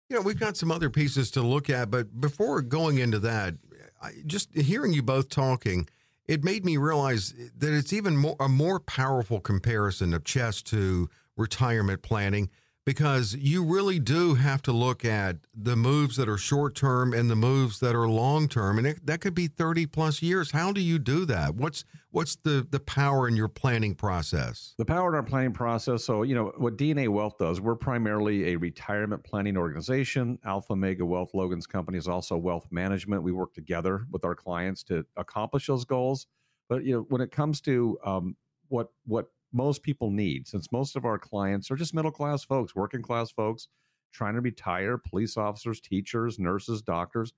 [0.08, 3.54] You know, we've got some other pieces to look at, but before going into that,
[4.02, 5.88] I, just hearing you both talking,
[6.26, 11.08] it made me realize that it's even more a more powerful comparison of chess to
[11.36, 12.50] retirement planning
[12.84, 17.30] because you really do have to look at the moves that are short term and
[17.30, 20.50] the moves that are long term and it, that could be 30 plus years.
[20.50, 21.54] How do you do that?
[21.54, 24.74] What's what's the the power in your planning process?
[24.78, 28.52] The power in our planning process so you know what dna wealth does we're primarily
[28.52, 30.38] a retirement planning organization.
[30.44, 33.22] Alpha Omega wealth logan's company is also wealth management.
[33.22, 36.26] We work together with our clients to accomplish those goals.
[36.68, 38.36] But you know when it comes to um,
[38.68, 42.74] what what most people need since most of our clients are just middle class folks,
[42.74, 43.68] working class folks
[44.12, 47.32] trying to retire, police officers, teachers, nurses, doctors.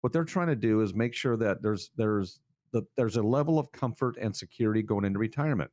[0.00, 2.40] What they're trying to do is make sure that there's there's
[2.72, 5.70] that there's a level of comfort and security going into retirement.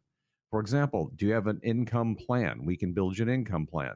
[0.50, 2.64] For example, do you have an income plan?
[2.64, 3.94] We can build you an income plan.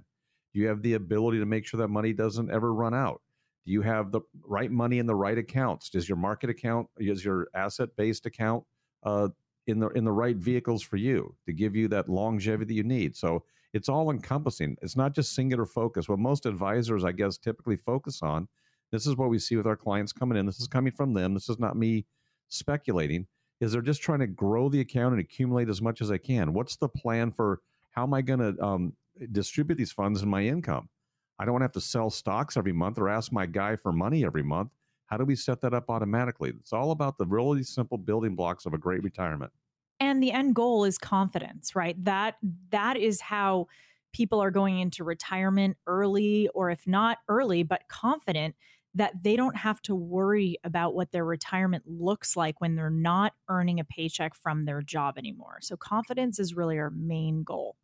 [0.54, 3.22] Do you have the ability to make sure that money doesn't ever run out?
[3.66, 5.90] Do you have the right money in the right accounts?
[5.90, 8.64] Does your market account, is your asset based account
[9.04, 9.30] uh,
[9.70, 13.16] in the in the right vehicles for you to give you that longevity you need.
[13.16, 14.78] So it's all encompassing.
[14.82, 16.10] It's not just singular focus.
[16.10, 18.48] What most advisors, I guess, typically focus on.
[18.92, 20.46] This is what we see with our clients coming in.
[20.46, 21.34] This is coming from them.
[21.34, 22.06] This is not me
[22.48, 23.28] speculating.
[23.62, 26.54] Is they're just trying to grow the account and accumulate as much as I can.
[26.54, 27.60] What's the plan for
[27.92, 28.94] how am I going to um,
[29.32, 30.90] distribute these funds in my income?
[31.38, 33.92] I don't want to have to sell stocks every month or ask my guy for
[33.92, 34.72] money every month.
[35.10, 36.54] How do we set that up automatically?
[36.60, 39.52] It's all about the really simple building blocks of a great retirement.
[40.00, 42.02] And the end goal is confidence, right?
[42.06, 42.36] That
[42.70, 43.68] that is how
[44.14, 48.56] people are going into retirement early or if not early but confident
[48.96, 53.34] that they don't have to worry about what their retirement looks like when they're not
[53.48, 55.58] earning a paycheck from their job anymore.
[55.62, 57.76] So confidence is really our main goal.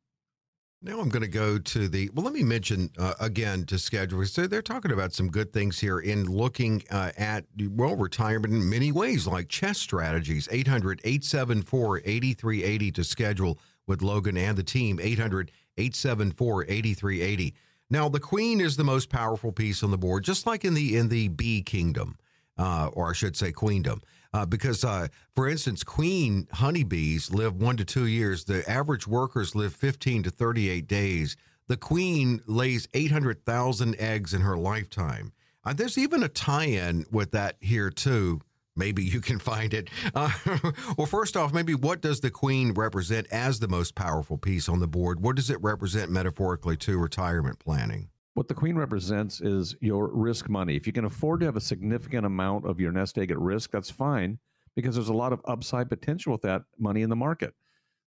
[0.81, 2.09] Now I'm going to go to the.
[2.13, 4.23] Well, let me mention uh, again to schedule.
[4.25, 8.69] So they're talking about some good things here in looking uh, at, well, retirement in
[8.69, 10.47] many ways, like chess strategies.
[10.51, 14.99] 800 874 8380 to schedule with Logan and the team.
[15.01, 17.55] 800 874 8380.
[17.89, 20.97] Now, the queen is the most powerful piece on the board, just like in the
[20.97, 22.17] in the bee kingdom,
[22.57, 24.01] uh, or I should say queendom
[24.35, 28.43] uh, because, uh, for instance, queen honeybees live one to two years.
[28.43, 31.37] The average workers live 15 to 38 days.
[31.69, 35.31] The queen lays 800,000 eggs in her lifetime.
[35.63, 38.41] Uh, there's even a tie in with that here, too.
[38.75, 39.89] Maybe you can find it.
[40.13, 40.31] Uh,
[40.97, 44.81] well, first off, maybe what does the queen represent as the most powerful piece on
[44.81, 45.21] the board?
[45.21, 48.09] What does it represent metaphorically to retirement planning?
[48.35, 50.75] What the queen represents is your risk money.
[50.75, 53.71] If you can afford to have a significant amount of your nest egg at risk,
[53.71, 54.39] that's fine
[54.75, 57.53] because there's a lot of upside potential with that money in the market.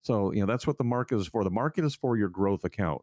[0.02, 1.46] So, you know, that's what the market is for.
[1.46, 3.02] The market is for your growth account.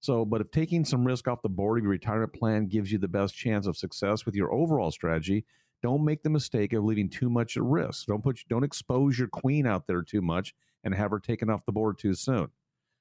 [0.00, 2.98] So, but if taking some risk off the board of your retirement plan gives you
[2.98, 5.44] the best chance of success with your overall strategy,
[5.84, 8.06] don't make the mistake of leaving too much at risk.
[8.06, 10.52] Don't put don't expose your queen out there too much
[10.82, 12.48] and have her taken off the board too soon.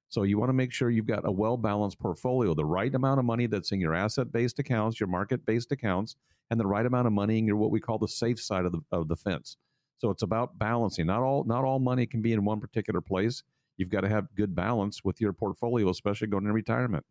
[0.10, 3.20] So you want to make sure you've got a well balanced portfolio, the right amount
[3.20, 6.16] of money that's in your asset based accounts, your market based accounts,
[6.50, 8.72] and the right amount of money in your what we call the safe side of
[8.72, 9.58] the of the fence.
[9.98, 11.08] So it's about balancing.
[11.08, 13.44] Not all not all money can be in one particular place.
[13.78, 17.06] You've got to have good balance with your portfolio, especially going into retirement.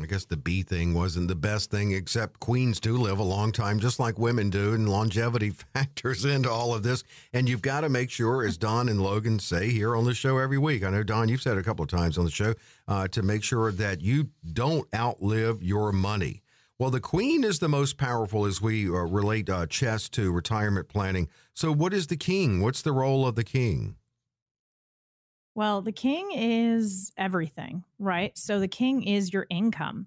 [0.00, 3.52] I guess the bee thing wasn't the best thing, except queens do live a long
[3.52, 7.04] time, just like women do, and longevity factors into all of this.
[7.34, 10.38] And you've got to make sure, as Don and Logan say here on the show
[10.38, 12.54] every week, I know, Don, you've said a couple of times on the show,
[12.88, 16.42] uh, to make sure that you don't outlive your money.
[16.78, 20.88] Well, the queen is the most powerful as we uh, relate uh, chess to retirement
[20.88, 21.28] planning.
[21.52, 22.62] So, what is the king?
[22.62, 23.96] What's the role of the king?
[25.54, 28.36] Well, the king is everything, right?
[28.36, 30.06] So the king is your income.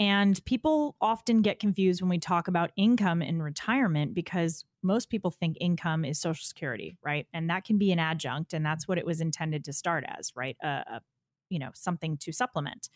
[0.00, 5.30] And people often get confused when we talk about income in retirement because most people
[5.30, 7.26] think income is Social Security, right?
[7.32, 10.32] And that can be an adjunct, and that's what it was intended to start as,
[10.34, 10.56] right?
[10.62, 11.00] A, a
[11.48, 12.88] you know something to supplement.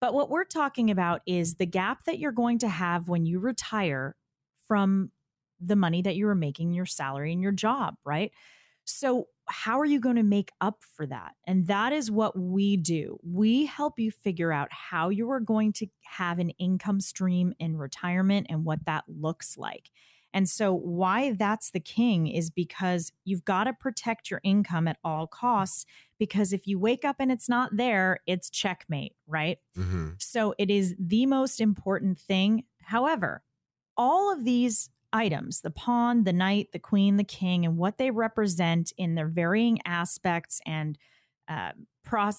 [0.00, 3.38] But what we're talking about is the gap that you're going to have when you
[3.38, 4.16] retire
[4.68, 5.10] from
[5.60, 8.32] the money that you were making your salary and your job, right?
[8.84, 11.34] So, how are you going to make up for that?
[11.46, 13.18] And that is what we do.
[13.22, 17.76] We help you figure out how you are going to have an income stream in
[17.76, 19.90] retirement and what that looks like.
[20.34, 24.98] And so, why that's the king is because you've got to protect your income at
[25.04, 25.86] all costs.
[26.18, 29.58] Because if you wake up and it's not there, it's checkmate, right?
[29.78, 30.10] Mm-hmm.
[30.18, 32.64] So, it is the most important thing.
[32.82, 33.44] However,
[33.96, 38.10] all of these items the pawn, the knight, the queen, the king, and what they
[38.10, 40.98] represent in their varying aspects and
[41.48, 41.70] uh,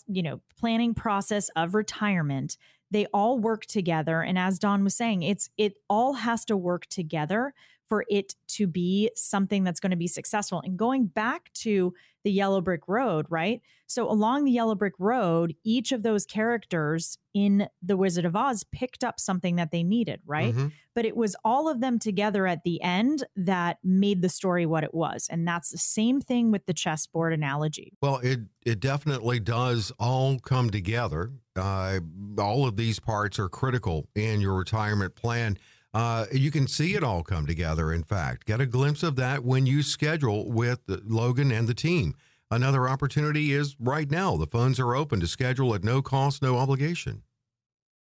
[0.07, 2.57] you know, planning process of retirement.
[2.91, 6.85] They all work together, and as Don was saying, it's it all has to work
[6.85, 7.53] together
[7.87, 10.61] for it to be something that's going to be successful.
[10.63, 13.61] And going back to the yellow brick road, right?
[13.85, 18.63] So along the yellow brick road, each of those characters in The Wizard of Oz
[18.71, 20.53] picked up something that they needed, right?
[20.55, 20.69] Mm-hmm.
[20.95, 24.83] But it was all of them together at the end that made the story what
[24.83, 25.27] it was.
[25.29, 27.93] And that's the same thing with the chessboard analogy.
[28.01, 31.31] Well, it it definitely does all come together.
[31.55, 31.99] Uh,
[32.39, 35.59] all of these parts are critical in your retirement plan.
[35.95, 38.45] Uh, you can see it all come together, in fact.
[38.45, 42.15] Get a glimpse of that when you schedule with Logan and the team.
[42.51, 44.35] Another opportunity is right now.
[44.35, 47.23] The phones are open to schedule at no cost, no obligation.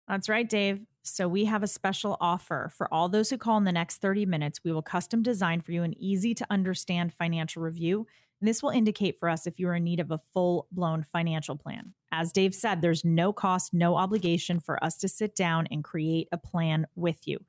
[0.09, 0.87] That's right, Dave.
[1.03, 4.25] So we have a special offer for all those who call in the next 30
[4.25, 4.61] minutes.
[4.65, 8.07] We will custom design for you an easy to understand financial review.
[8.41, 11.03] And this will indicate for us if you are in need of a full blown
[11.03, 11.93] financial plan.
[12.11, 16.29] As Dave said, there's no cost, no obligation for us to sit down and create
[16.33, 17.45] a plan with you.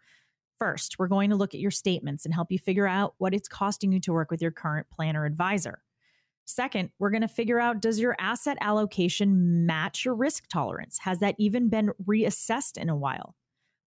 [0.64, 3.49] First, we're going to look at your statements and help you figure out what it's
[3.49, 5.84] costing you to work with your current planner advisor.
[6.45, 10.99] Second, we're going to figure out does your asset allocation match your risk tolerance?
[10.99, 13.36] Has that even been reassessed in a while?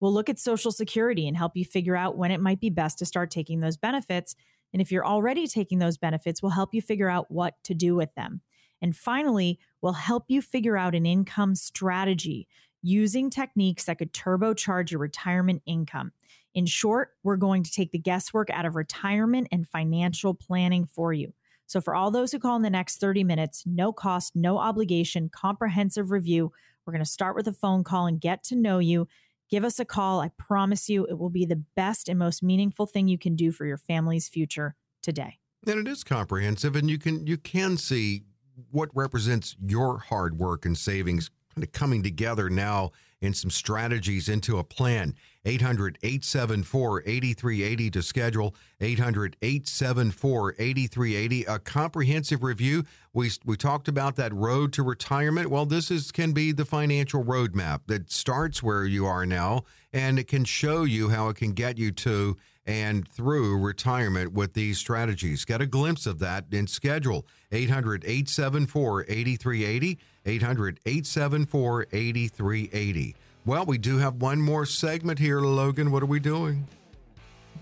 [0.01, 2.99] We'll look at Social Security and help you figure out when it might be best
[2.99, 4.35] to start taking those benefits.
[4.73, 7.95] And if you're already taking those benefits, we'll help you figure out what to do
[7.95, 8.41] with them.
[8.81, 12.49] And finally, we'll help you figure out an income strategy
[12.85, 16.11] using techniques that could turbocharge your retirement income.
[16.55, 21.11] In short, we're going to take the guesswork out of retirement and financial planning for
[21.11, 21.33] you.
[21.67, 25.29] So, for all those who call in the next 30 minutes, no cost, no obligation,
[25.29, 26.53] comprehensive review,
[26.85, 29.07] we're going to start with a phone call and get to know you.
[29.49, 30.21] Give us a call.
[30.21, 33.51] I promise you it will be the best and most meaningful thing you can do
[33.51, 35.39] for your family's future today.
[35.67, 38.23] And it is comprehensive and you can you can see
[38.71, 42.91] what represents your hard work and savings kind of coming together now
[43.21, 45.15] in some strategies into a plan.
[45.45, 48.55] 800 874 8380 to schedule.
[48.81, 51.43] 800 874 8380.
[51.45, 52.83] A comprehensive review.
[53.13, 55.49] We, we talked about that road to retirement.
[55.49, 60.19] Well, this is can be the financial roadmap that starts where you are now, and
[60.19, 62.35] it can show you how it can get you to
[62.65, 65.45] and through retirement with these strategies.
[65.45, 69.99] Get a glimpse of that in schedule 800 874 8380.
[70.25, 73.15] 800 874 8380.
[73.45, 75.91] Well, we do have one more segment here, Logan.
[75.91, 76.67] What are we doing?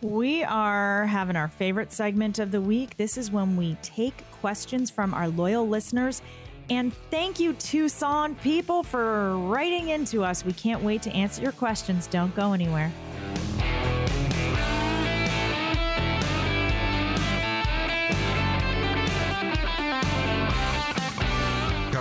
[0.02, 2.96] We are having our favorite segment of the week.
[2.96, 6.22] This is when we take questions from our loyal listeners.
[6.70, 10.46] And thank you, Tucson people, for writing into us.
[10.46, 12.08] We can't wait to answer your questions.
[12.08, 12.92] Don't go anywhere.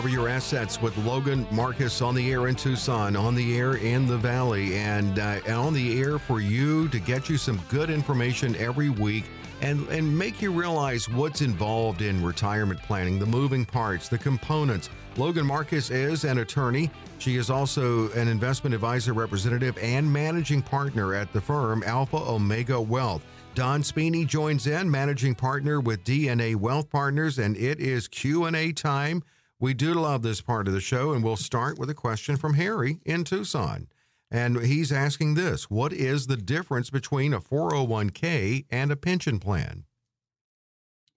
[0.08, 4.16] Your Assets with Logan Marcus on the air in Tucson, on the air in the
[4.16, 8.88] Valley, and, uh, on the air for you to get you some good information every
[8.88, 9.24] week
[9.60, 14.90] and, and make you realize what's involved in retirement planning, the moving parts, the components.
[15.16, 16.90] Logan Marcus is an attorney.
[17.18, 22.80] She is also an investment advisor representative and managing partner at the firm Alpha Omega
[22.80, 23.24] Wealth.
[23.54, 29.22] Don Spini joins in, managing partner with DNA Wealth Partners, and it is Q&A time.
[29.62, 32.54] We do love this part of the show, and we'll start with a question from
[32.54, 33.86] Harry in Tucson.
[34.28, 39.84] And he's asking this What is the difference between a 401k and a pension plan?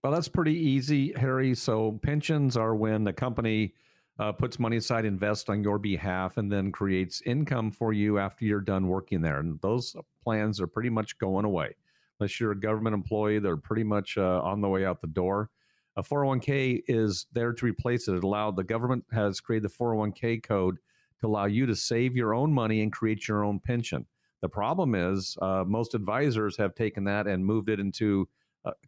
[0.04, 1.56] Well, that's pretty easy, Harry.
[1.56, 3.74] So, pensions are when the company
[4.20, 8.44] uh, puts money aside, invests on your behalf, and then creates income for you after
[8.44, 9.40] you're done working there.
[9.40, 11.74] And those plans are pretty much going away.
[12.20, 15.50] Unless you're a government employee, they're pretty much uh, on the way out the door.
[15.96, 18.14] A 401k is there to replace it.
[18.14, 20.76] It allowed the government has created the 401k code
[21.20, 24.04] to allow you to save your own money and create your own pension.
[24.42, 28.28] The problem is uh, most advisors have taken that and moved it into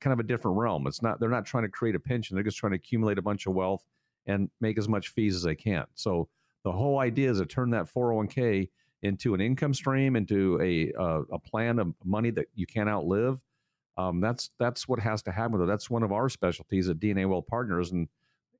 [0.00, 0.86] kind of a different realm.
[0.86, 2.34] It's not they're not trying to create a pension.
[2.34, 3.84] They're just trying to accumulate a bunch of wealth
[4.26, 5.84] and make as much fees as they can.
[5.94, 6.28] So
[6.64, 8.68] the whole idea is to turn that 401k
[9.02, 13.40] into an income stream, into a uh, a plan of money that you can't outlive,
[13.98, 15.66] um, that's that's what has to happen it.
[15.66, 18.08] That's one of our specialties at DNA Wealth Partners, and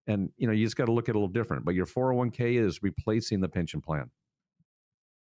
[0.09, 1.65] and you know you just got to look at it a little different.
[1.65, 4.11] But your 401k is replacing the pension plan.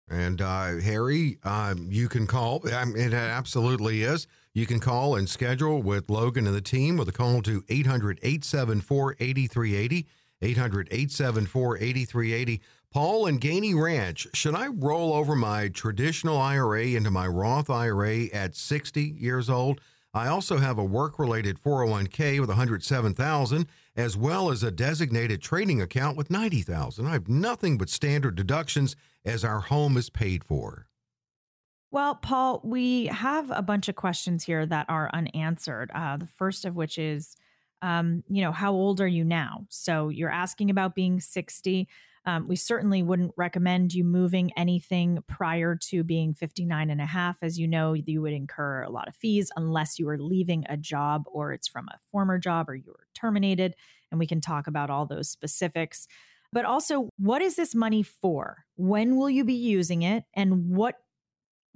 [0.10, 2.62] And uh, Harry, um, you can call.
[2.74, 4.26] Um, it absolutely is.
[4.54, 8.20] You can call and schedule with Logan and the team with a call to 800
[8.24, 10.08] 874 8380.
[10.42, 12.62] 800 874 8380.
[12.94, 18.28] Paul and Gainey Ranch, should I roll over my traditional IRA into my Roth IRA
[18.28, 19.82] at 60 years old?
[20.18, 26.18] I also have a work-related 401k with 107,000 as well as a designated trading account
[26.18, 27.06] with 90,000.
[27.06, 30.88] I have nothing but standard deductions as our home is paid for.
[31.92, 35.90] Well, Paul, we have a bunch of questions here that are unanswered.
[35.94, 37.36] Uh, the first of which is,
[37.82, 39.66] um, you know, how old are you now?
[39.70, 41.88] So you're asking about being 60.
[42.28, 47.38] Um, we certainly wouldn't recommend you moving anything prior to being 59 and a half.
[47.42, 50.76] As you know, you would incur a lot of fees unless you are leaving a
[50.76, 53.76] job or it's from a former job or you were terminated.
[54.12, 56.06] And we can talk about all those specifics.
[56.52, 58.66] But also, what is this money for?
[58.76, 60.26] When will you be using it?
[60.36, 60.96] And what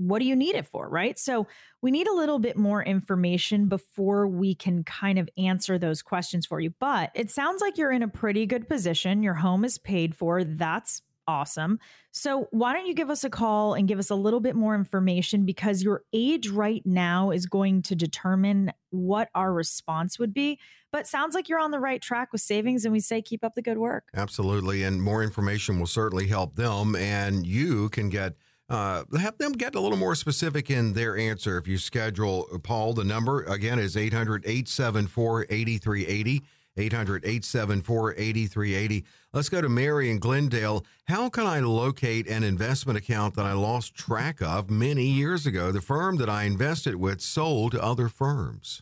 [0.08, 1.18] what do you need it for, right?
[1.18, 1.47] So
[1.82, 6.45] we need a little bit more information before we can kind of answer those questions
[6.45, 6.74] for you.
[6.80, 9.24] But it sounds like you're in a pretty good position.
[9.24, 10.43] Your home is paid for.
[10.43, 11.80] That's awesome.
[12.12, 14.76] So why don't you give us a call and give us a little bit more
[14.76, 20.60] information because your age right now is going to determine what our response would be.
[20.91, 23.54] But sounds like you're on the right track with savings and we say keep up
[23.56, 24.10] the good work.
[24.14, 24.84] Absolutely.
[24.84, 28.34] And more information will certainly help them and you can get
[28.72, 31.58] uh, have them get a little more specific in their answer.
[31.58, 36.42] If you schedule Paul, the number again is 800 874 8380.
[36.78, 39.04] 800 874 8380.
[39.34, 40.86] Let's go to Mary in Glendale.
[41.10, 45.74] How can I locate an investment account that I lost track of many years ago?
[45.74, 48.82] The firm that I invested with sold to other firms.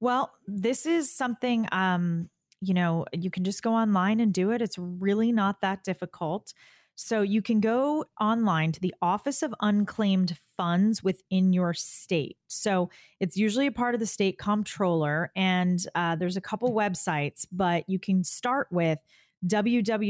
[0.00, 2.30] Well, this is something, um,
[2.62, 4.62] you know, you can just go online and do it.
[4.62, 6.54] It's really not that difficult.
[6.96, 12.36] So you can go online to the Office of Unclaimed Funds within your state.
[12.46, 17.46] So it's usually a part of the state comptroller, and uh, there's a couple websites,
[17.50, 19.00] but you can start with
[19.46, 20.04] www.usa.gov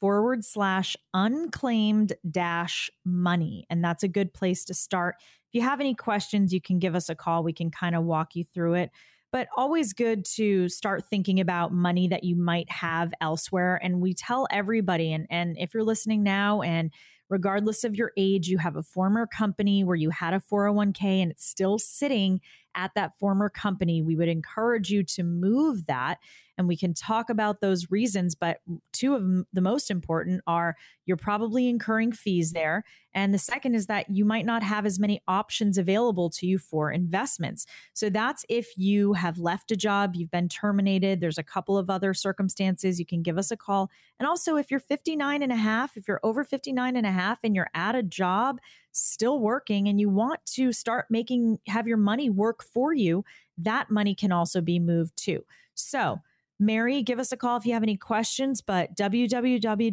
[0.00, 3.66] forward slash unclaimed dash money.
[3.70, 5.16] And that's a good place to start.
[5.18, 7.42] If you have any questions, you can give us a call.
[7.42, 8.90] We can kind of walk you through it
[9.34, 13.80] but always good to start thinking about money that you might have elsewhere.
[13.82, 16.92] And we tell everybody, and, and if you're listening now and
[17.28, 21.32] regardless of your age, you have a former company where you had a 401k and
[21.32, 22.42] it's still sitting
[22.74, 26.18] at that former company, we would encourage you to move that
[26.56, 28.34] and we can talk about those reasons.
[28.34, 28.58] But
[28.92, 32.84] two of the most important are you're probably incurring fees there.
[33.12, 36.58] And the second is that you might not have as many options available to you
[36.58, 37.66] for investments.
[37.92, 41.20] So that's if you have left a job, you've been terminated.
[41.20, 42.98] There's a couple of other circumstances.
[42.98, 43.90] You can give us a call.
[44.18, 47.40] And also, if you're 59 and a half, if you're over 59 and a half
[47.44, 48.58] and you're at a job,
[48.94, 53.24] still working and you want to start making have your money work for you,
[53.58, 55.44] that money can also be moved too.
[55.74, 56.20] So,
[56.58, 59.90] Mary, give us a call if you have any questions, but www.usa.gov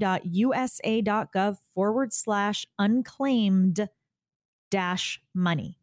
[1.74, 3.90] forward slash unclaimed
[4.70, 5.80] dash money.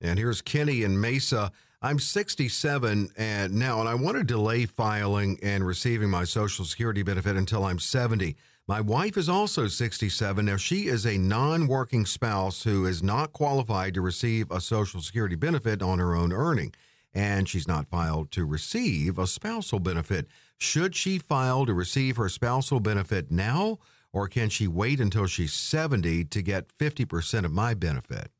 [0.00, 1.52] And here's Kenny in Mesa.
[1.82, 7.02] I'm 67 and now, and I want to delay filing and receiving my Social Security
[7.02, 8.36] benefit until I'm 70.
[8.70, 10.46] My wife is also 67.
[10.46, 15.00] Now, she is a non working spouse who is not qualified to receive a Social
[15.00, 16.72] Security benefit on her own earning
[17.12, 20.28] and she's not filed to receive a spousal benefit.
[20.56, 23.80] Should she file to receive her spousal benefit now,
[24.12, 28.30] or can she wait until she's 70 to get 50% of my benefit?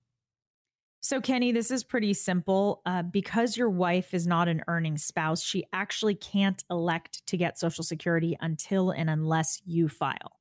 [1.01, 2.83] So, Kenny, this is pretty simple.
[2.85, 7.59] Uh, because your wife is not an earning spouse, she actually can't elect to get
[7.59, 10.39] Social Security until and unless you file.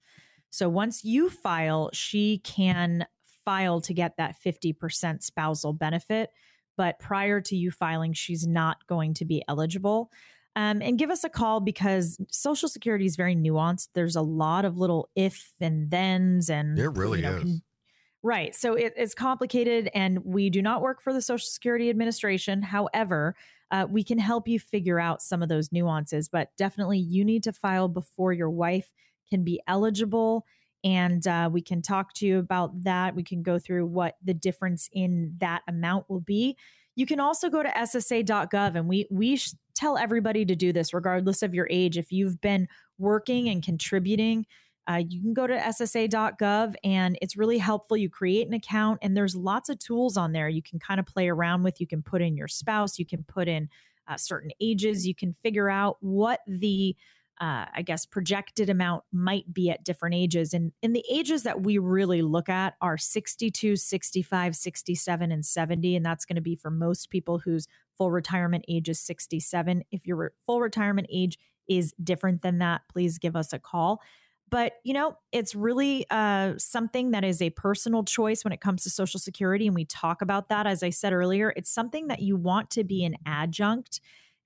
[0.49, 3.05] So, once you file, she can
[3.45, 6.30] file to get that 50% spousal benefit
[6.80, 10.10] but prior to you filing, she's not going to be eligible.
[10.55, 13.89] Um, and give us a call because Social Security is very nuanced.
[13.93, 17.62] There's a lot of little if and thens, and it really you know, is.
[18.22, 18.53] Right.
[18.53, 22.61] So it, it's complicated, and we do not work for the Social Security Administration.
[22.61, 23.36] However,
[23.72, 27.43] uh, we can help you figure out some of those nuances, but definitely you need
[27.43, 28.91] to file before your wife
[29.30, 30.45] can be eligible
[30.84, 33.15] and uh, we can talk to you about that.
[33.15, 36.57] We can go through what the difference in that amount will be.
[36.95, 39.39] You can also go to SSA.gov, and we we
[39.76, 41.97] tell everybody to do this, regardless of your age.
[41.97, 42.67] If you've been
[42.97, 44.45] working and contributing,
[44.90, 47.96] uh, you can go to SSA.gov, and it's really helpful.
[47.96, 51.06] You create an account, and there's lots of tools on there you can kind of
[51.06, 51.80] play around with.
[51.80, 53.70] You can put in your spouse, you can put in
[54.08, 56.96] uh, certain ages, you can figure out what the
[57.42, 60.54] uh, I guess, projected amount might be at different ages.
[60.54, 65.96] And, and the ages that we really look at are 62, 65, 67, and 70.
[65.96, 67.66] And that's going to be for most people whose
[67.98, 69.84] full retirement age is 67.
[69.90, 74.02] If your full retirement age is different than that, please give us a call.
[74.50, 78.84] But, you know, it's really uh, something that is a personal choice when it comes
[78.84, 79.68] to Social Security.
[79.68, 80.66] And we talk about that.
[80.66, 84.00] As I said earlier, it's something that you want to be an adjunct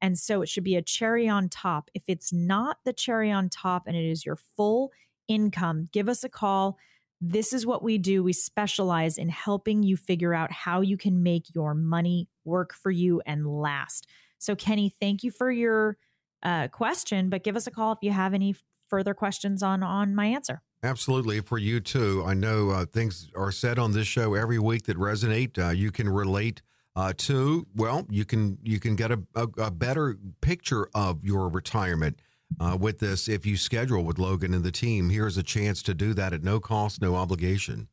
[0.04, 1.90] and so it should be a cherry on top.
[1.94, 4.92] If it's not the cherry on top and it is your full
[5.30, 6.78] income, give us a call.
[7.22, 8.22] This is what we do.
[8.22, 12.92] We specialize in helping you figure out how you can make your money work for
[12.92, 14.10] you and last.
[14.40, 15.96] So, Kenny, thank you for your
[16.44, 18.56] uh, question, but give us a call if you have any
[18.94, 20.62] further questions on on my answer.
[20.84, 22.24] Absolutely, for you too.
[22.28, 25.58] I know uh, things are said on this show every week that resonate.
[25.58, 26.62] Uh, you can relate
[26.96, 27.66] uh, to.
[27.76, 32.20] Well, you can you can get a, a, a better picture of your retirement
[32.60, 35.10] uh, with this if you schedule with Logan and the team.
[35.10, 37.88] Here's a chance to do that at no cost, no obligation.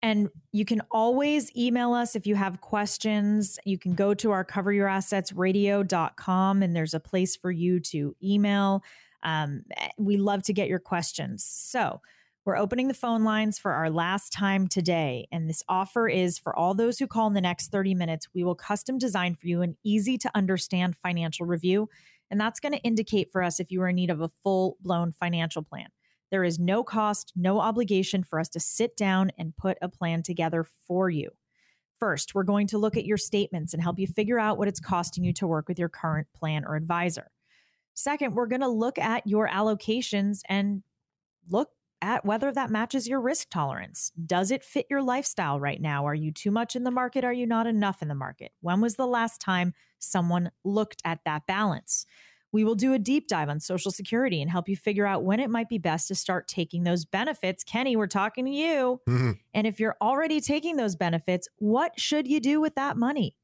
[0.00, 3.58] And you can always email us if you have questions.
[3.66, 8.82] You can go to our coveryourassetsradio.com and there's a place for you to email.
[9.24, 9.64] Um,
[9.98, 11.44] we love to get your questions.
[11.44, 12.00] So
[12.44, 15.26] we're opening the phone lines for our last time today.
[15.32, 18.28] And this offer is for all those who call in the next 30 minutes.
[18.34, 21.88] We will custom design for you an easy to understand financial review.
[22.30, 24.76] And that's going to indicate for us if you are in need of a full
[24.82, 25.88] blown financial plan.
[26.30, 30.22] There is no cost, no obligation for us to sit down and put a plan
[30.22, 31.30] together for you.
[31.98, 34.80] First, we're going to look at your statements and help you figure out what it's
[34.80, 37.30] costing you to work with your current plan or advisor.
[37.94, 40.82] Second, we're going to look at your allocations and
[41.48, 41.70] look
[42.02, 44.12] at whether that matches your risk tolerance.
[44.26, 46.06] Does it fit your lifestyle right now?
[46.06, 47.24] Are you too much in the market?
[47.24, 48.52] Are you not enough in the market?
[48.60, 52.04] When was the last time someone looked at that balance?
[52.52, 55.40] We will do a deep dive on Social Security and help you figure out when
[55.40, 57.64] it might be best to start taking those benefits.
[57.64, 59.00] Kenny, we're talking to you.
[59.08, 59.32] Mm-hmm.
[59.54, 63.36] And if you're already taking those benefits, what should you do with that money?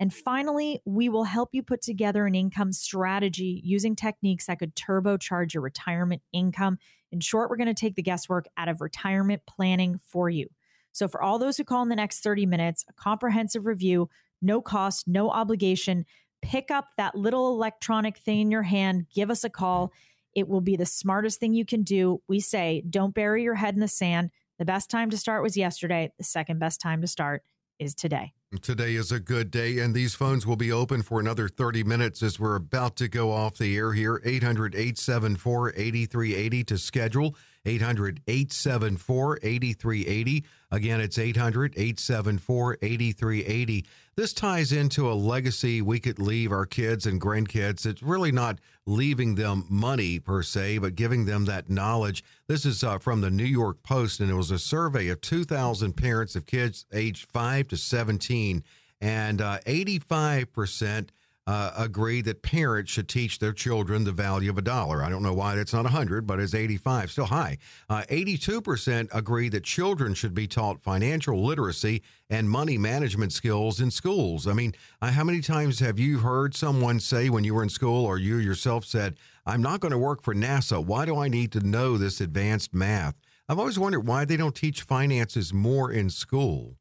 [0.00, 4.76] And finally, we will help you put together an income strategy using techniques that could
[4.76, 6.78] turbocharge your retirement income.
[7.10, 10.48] In short, we're going to take the guesswork out of retirement planning for you.
[10.92, 14.08] So, for all those who call in the next 30 minutes, a comprehensive review,
[14.40, 16.06] no cost, no obligation
[16.42, 19.92] pick up that little electronic thing in your hand, give us a call.
[20.34, 22.22] It will be the smartest thing you can do.
[22.28, 24.30] We say, don't bury your head in the sand.
[24.58, 26.12] The best time to start was yesterday.
[26.18, 27.42] The second best time to start
[27.78, 28.34] is today.
[28.56, 32.22] Today is a good day, and these phones will be open for another 30 minutes
[32.22, 34.22] as we're about to go off the air here.
[34.24, 37.36] 800 874 8380 to schedule.
[37.68, 40.44] 800 874 8380.
[40.70, 43.86] Again, it's 800 874 8380.
[44.16, 47.86] This ties into a legacy we could leave our kids and grandkids.
[47.86, 52.24] It's really not leaving them money per se, but giving them that knowledge.
[52.48, 55.92] This is uh, from the New York Post, and it was a survey of 2,000
[55.92, 58.64] parents of kids aged 5 to 17,
[59.00, 61.10] and uh, 85%
[61.48, 65.02] uh, agree that parents should teach their children the value of a dollar.
[65.02, 67.56] I don't know why that's not 100, but it's 85, still high.
[67.88, 73.90] Uh, 82% agree that children should be taught financial literacy and money management skills in
[73.90, 74.46] schools.
[74.46, 77.70] I mean, uh, how many times have you heard someone say when you were in
[77.70, 80.84] school or you yourself said, I'm not going to work for NASA.
[80.84, 83.14] Why do I need to know this advanced math?
[83.48, 86.76] I've always wondered why they don't teach finances more in school.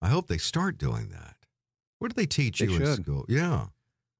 [0.00, 1.34] I hope they start doing that.
[1.98, 2.82] What do they teach they you should.
[2.86, 3.24] in school?
[3.28, 3.66] Yeah.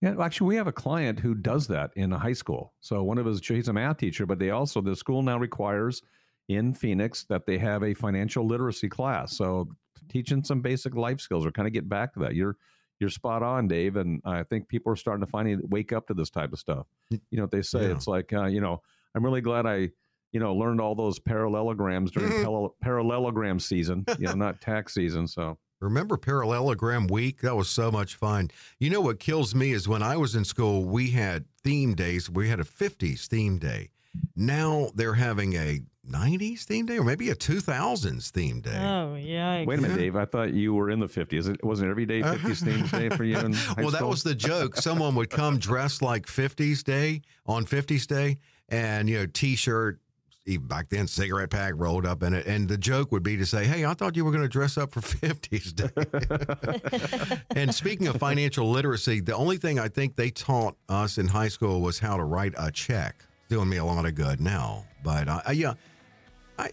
[0.02, 2.74] Yeah, actually, we have a client who does that in a high school.
[2.80, 6.02] So one of his, he's a math teacher, but they also the school now requires
[6.48, 9.36] in Phoenix that they have a financial literacy class.
[9.36, 9.68] So
[10.08, 12.34] teaching some basic life skills or kind of get back to that.
[12.34, 12.56] You're
[12.98, 16.14] you're spot on, Dave, and I think people are starting to finally wake up to
[16.14, 16.86] this type of stuff.
[17.10, 17.82] You know what they say?
[17.82, 17.92] Yeah.
[17.92, 18.82] It's like uh, you know,
[19.14, 19.90] I'm really glad I
[20.32, 22.44] you know learned all those parallelograms during
[22.80, 24.04] parallelogram season.
[24.18, 25.28] You know, not tax season.
[25.28, 27.40] So Remember Parallelogram Week?
[27.40, 28.50] That was so much fun.
[28.78, 32.30] You know what kills me is when I was in school, we had theme days.
[32.30, 33.90] We had a 50s theme day.
[34.36, 38.78] Now they're having a 90s theme day or maybe a 2000s theme day.
[38.78, 39.64] Oh, yeah.
[39.64, 40.16] Wait a minute, Dave.
[40.16, 41.48] I thought you were in the 50s.
[41.48, 42.48] It wasn't every day uh-huh.
[42.48, 44.76] 50s theme day for you in Well, that was the joke.
[44.76, 50.00] Someone would come dressed like 50s day on 50s day and, you know, t shirt,
[50.46, 52.46] even back then, cigarette pack rolled up in it.
[52.46, 54.76] And the joke would be to say, Hey, I thought you were going to dress
[54.76, 57.40] up for 50s Day.
[57.56, 61.48] and speaking of financial literacy, the only thing I think they taught us in high
[61.48, 63.24] school was how to write a check.
[63.48, 64.84] Doing me a lot of good now.
[65.04, 65.74] But uh, yeah,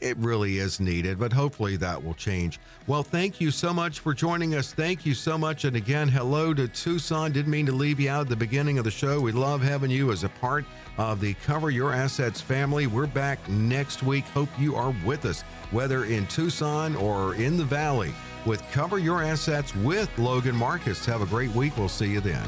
[0.01, 2.59] it really is needed, but hopefully that will change.
[2.87, 4.73] Well, thank you so much for joining us.
[4.73, 5.65] Thank you so much.
[5.65, 7.31] And again, hello to Tucson.
[7.31, 9.19] Didn't mean to leave you out at the beginning of the show.
[9.19, 10.65] We love having you as a part
[10.97, 12.87] of the Cover Your Assets family.
[12.87, 14.25] We're back next week.
[14.25, 18.13] Hope you are with us, whether in Tucson or in the Valley,
[18.45, 21.05] with Cover Your Assets with Logan Marcus.
[21.05, 21.77] Have a great week.
[21.77, 22.47] We'll see you then.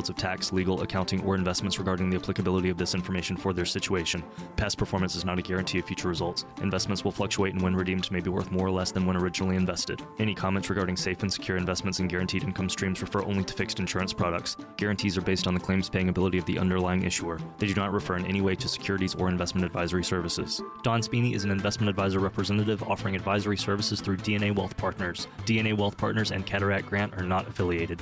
[0.01, 3.65] fields of tax, legal, accounting, or investments regarding the applicability of this information for their
[3.65, 4.23] situation.
[4.55, 6.43] Past performance is not a guarantee of future results.
[6.63, 9.57] Investments will fluctuate and when redeemed may be worth more or less than when originally
[9.57, 10.01] invested.
[10.17, 13.79] Any comments regarding safe and secure investments and guaranteed income streams refer only to fixed
[13.79, 14.57] insurance products.
[14.75, 17.39] Guarantees are based on the claims paying ability of the underlying issuer.
[17.59, 20.63] They do not refer in any way to securities or investment advisory services.
[20.81, 25.27] Don Spini is an investment advisor representative offering advisory services through DNA Wealth Partners.
[25.45, 28.01] DNA Wealth Partners and Cadaret Grant are not affiliated.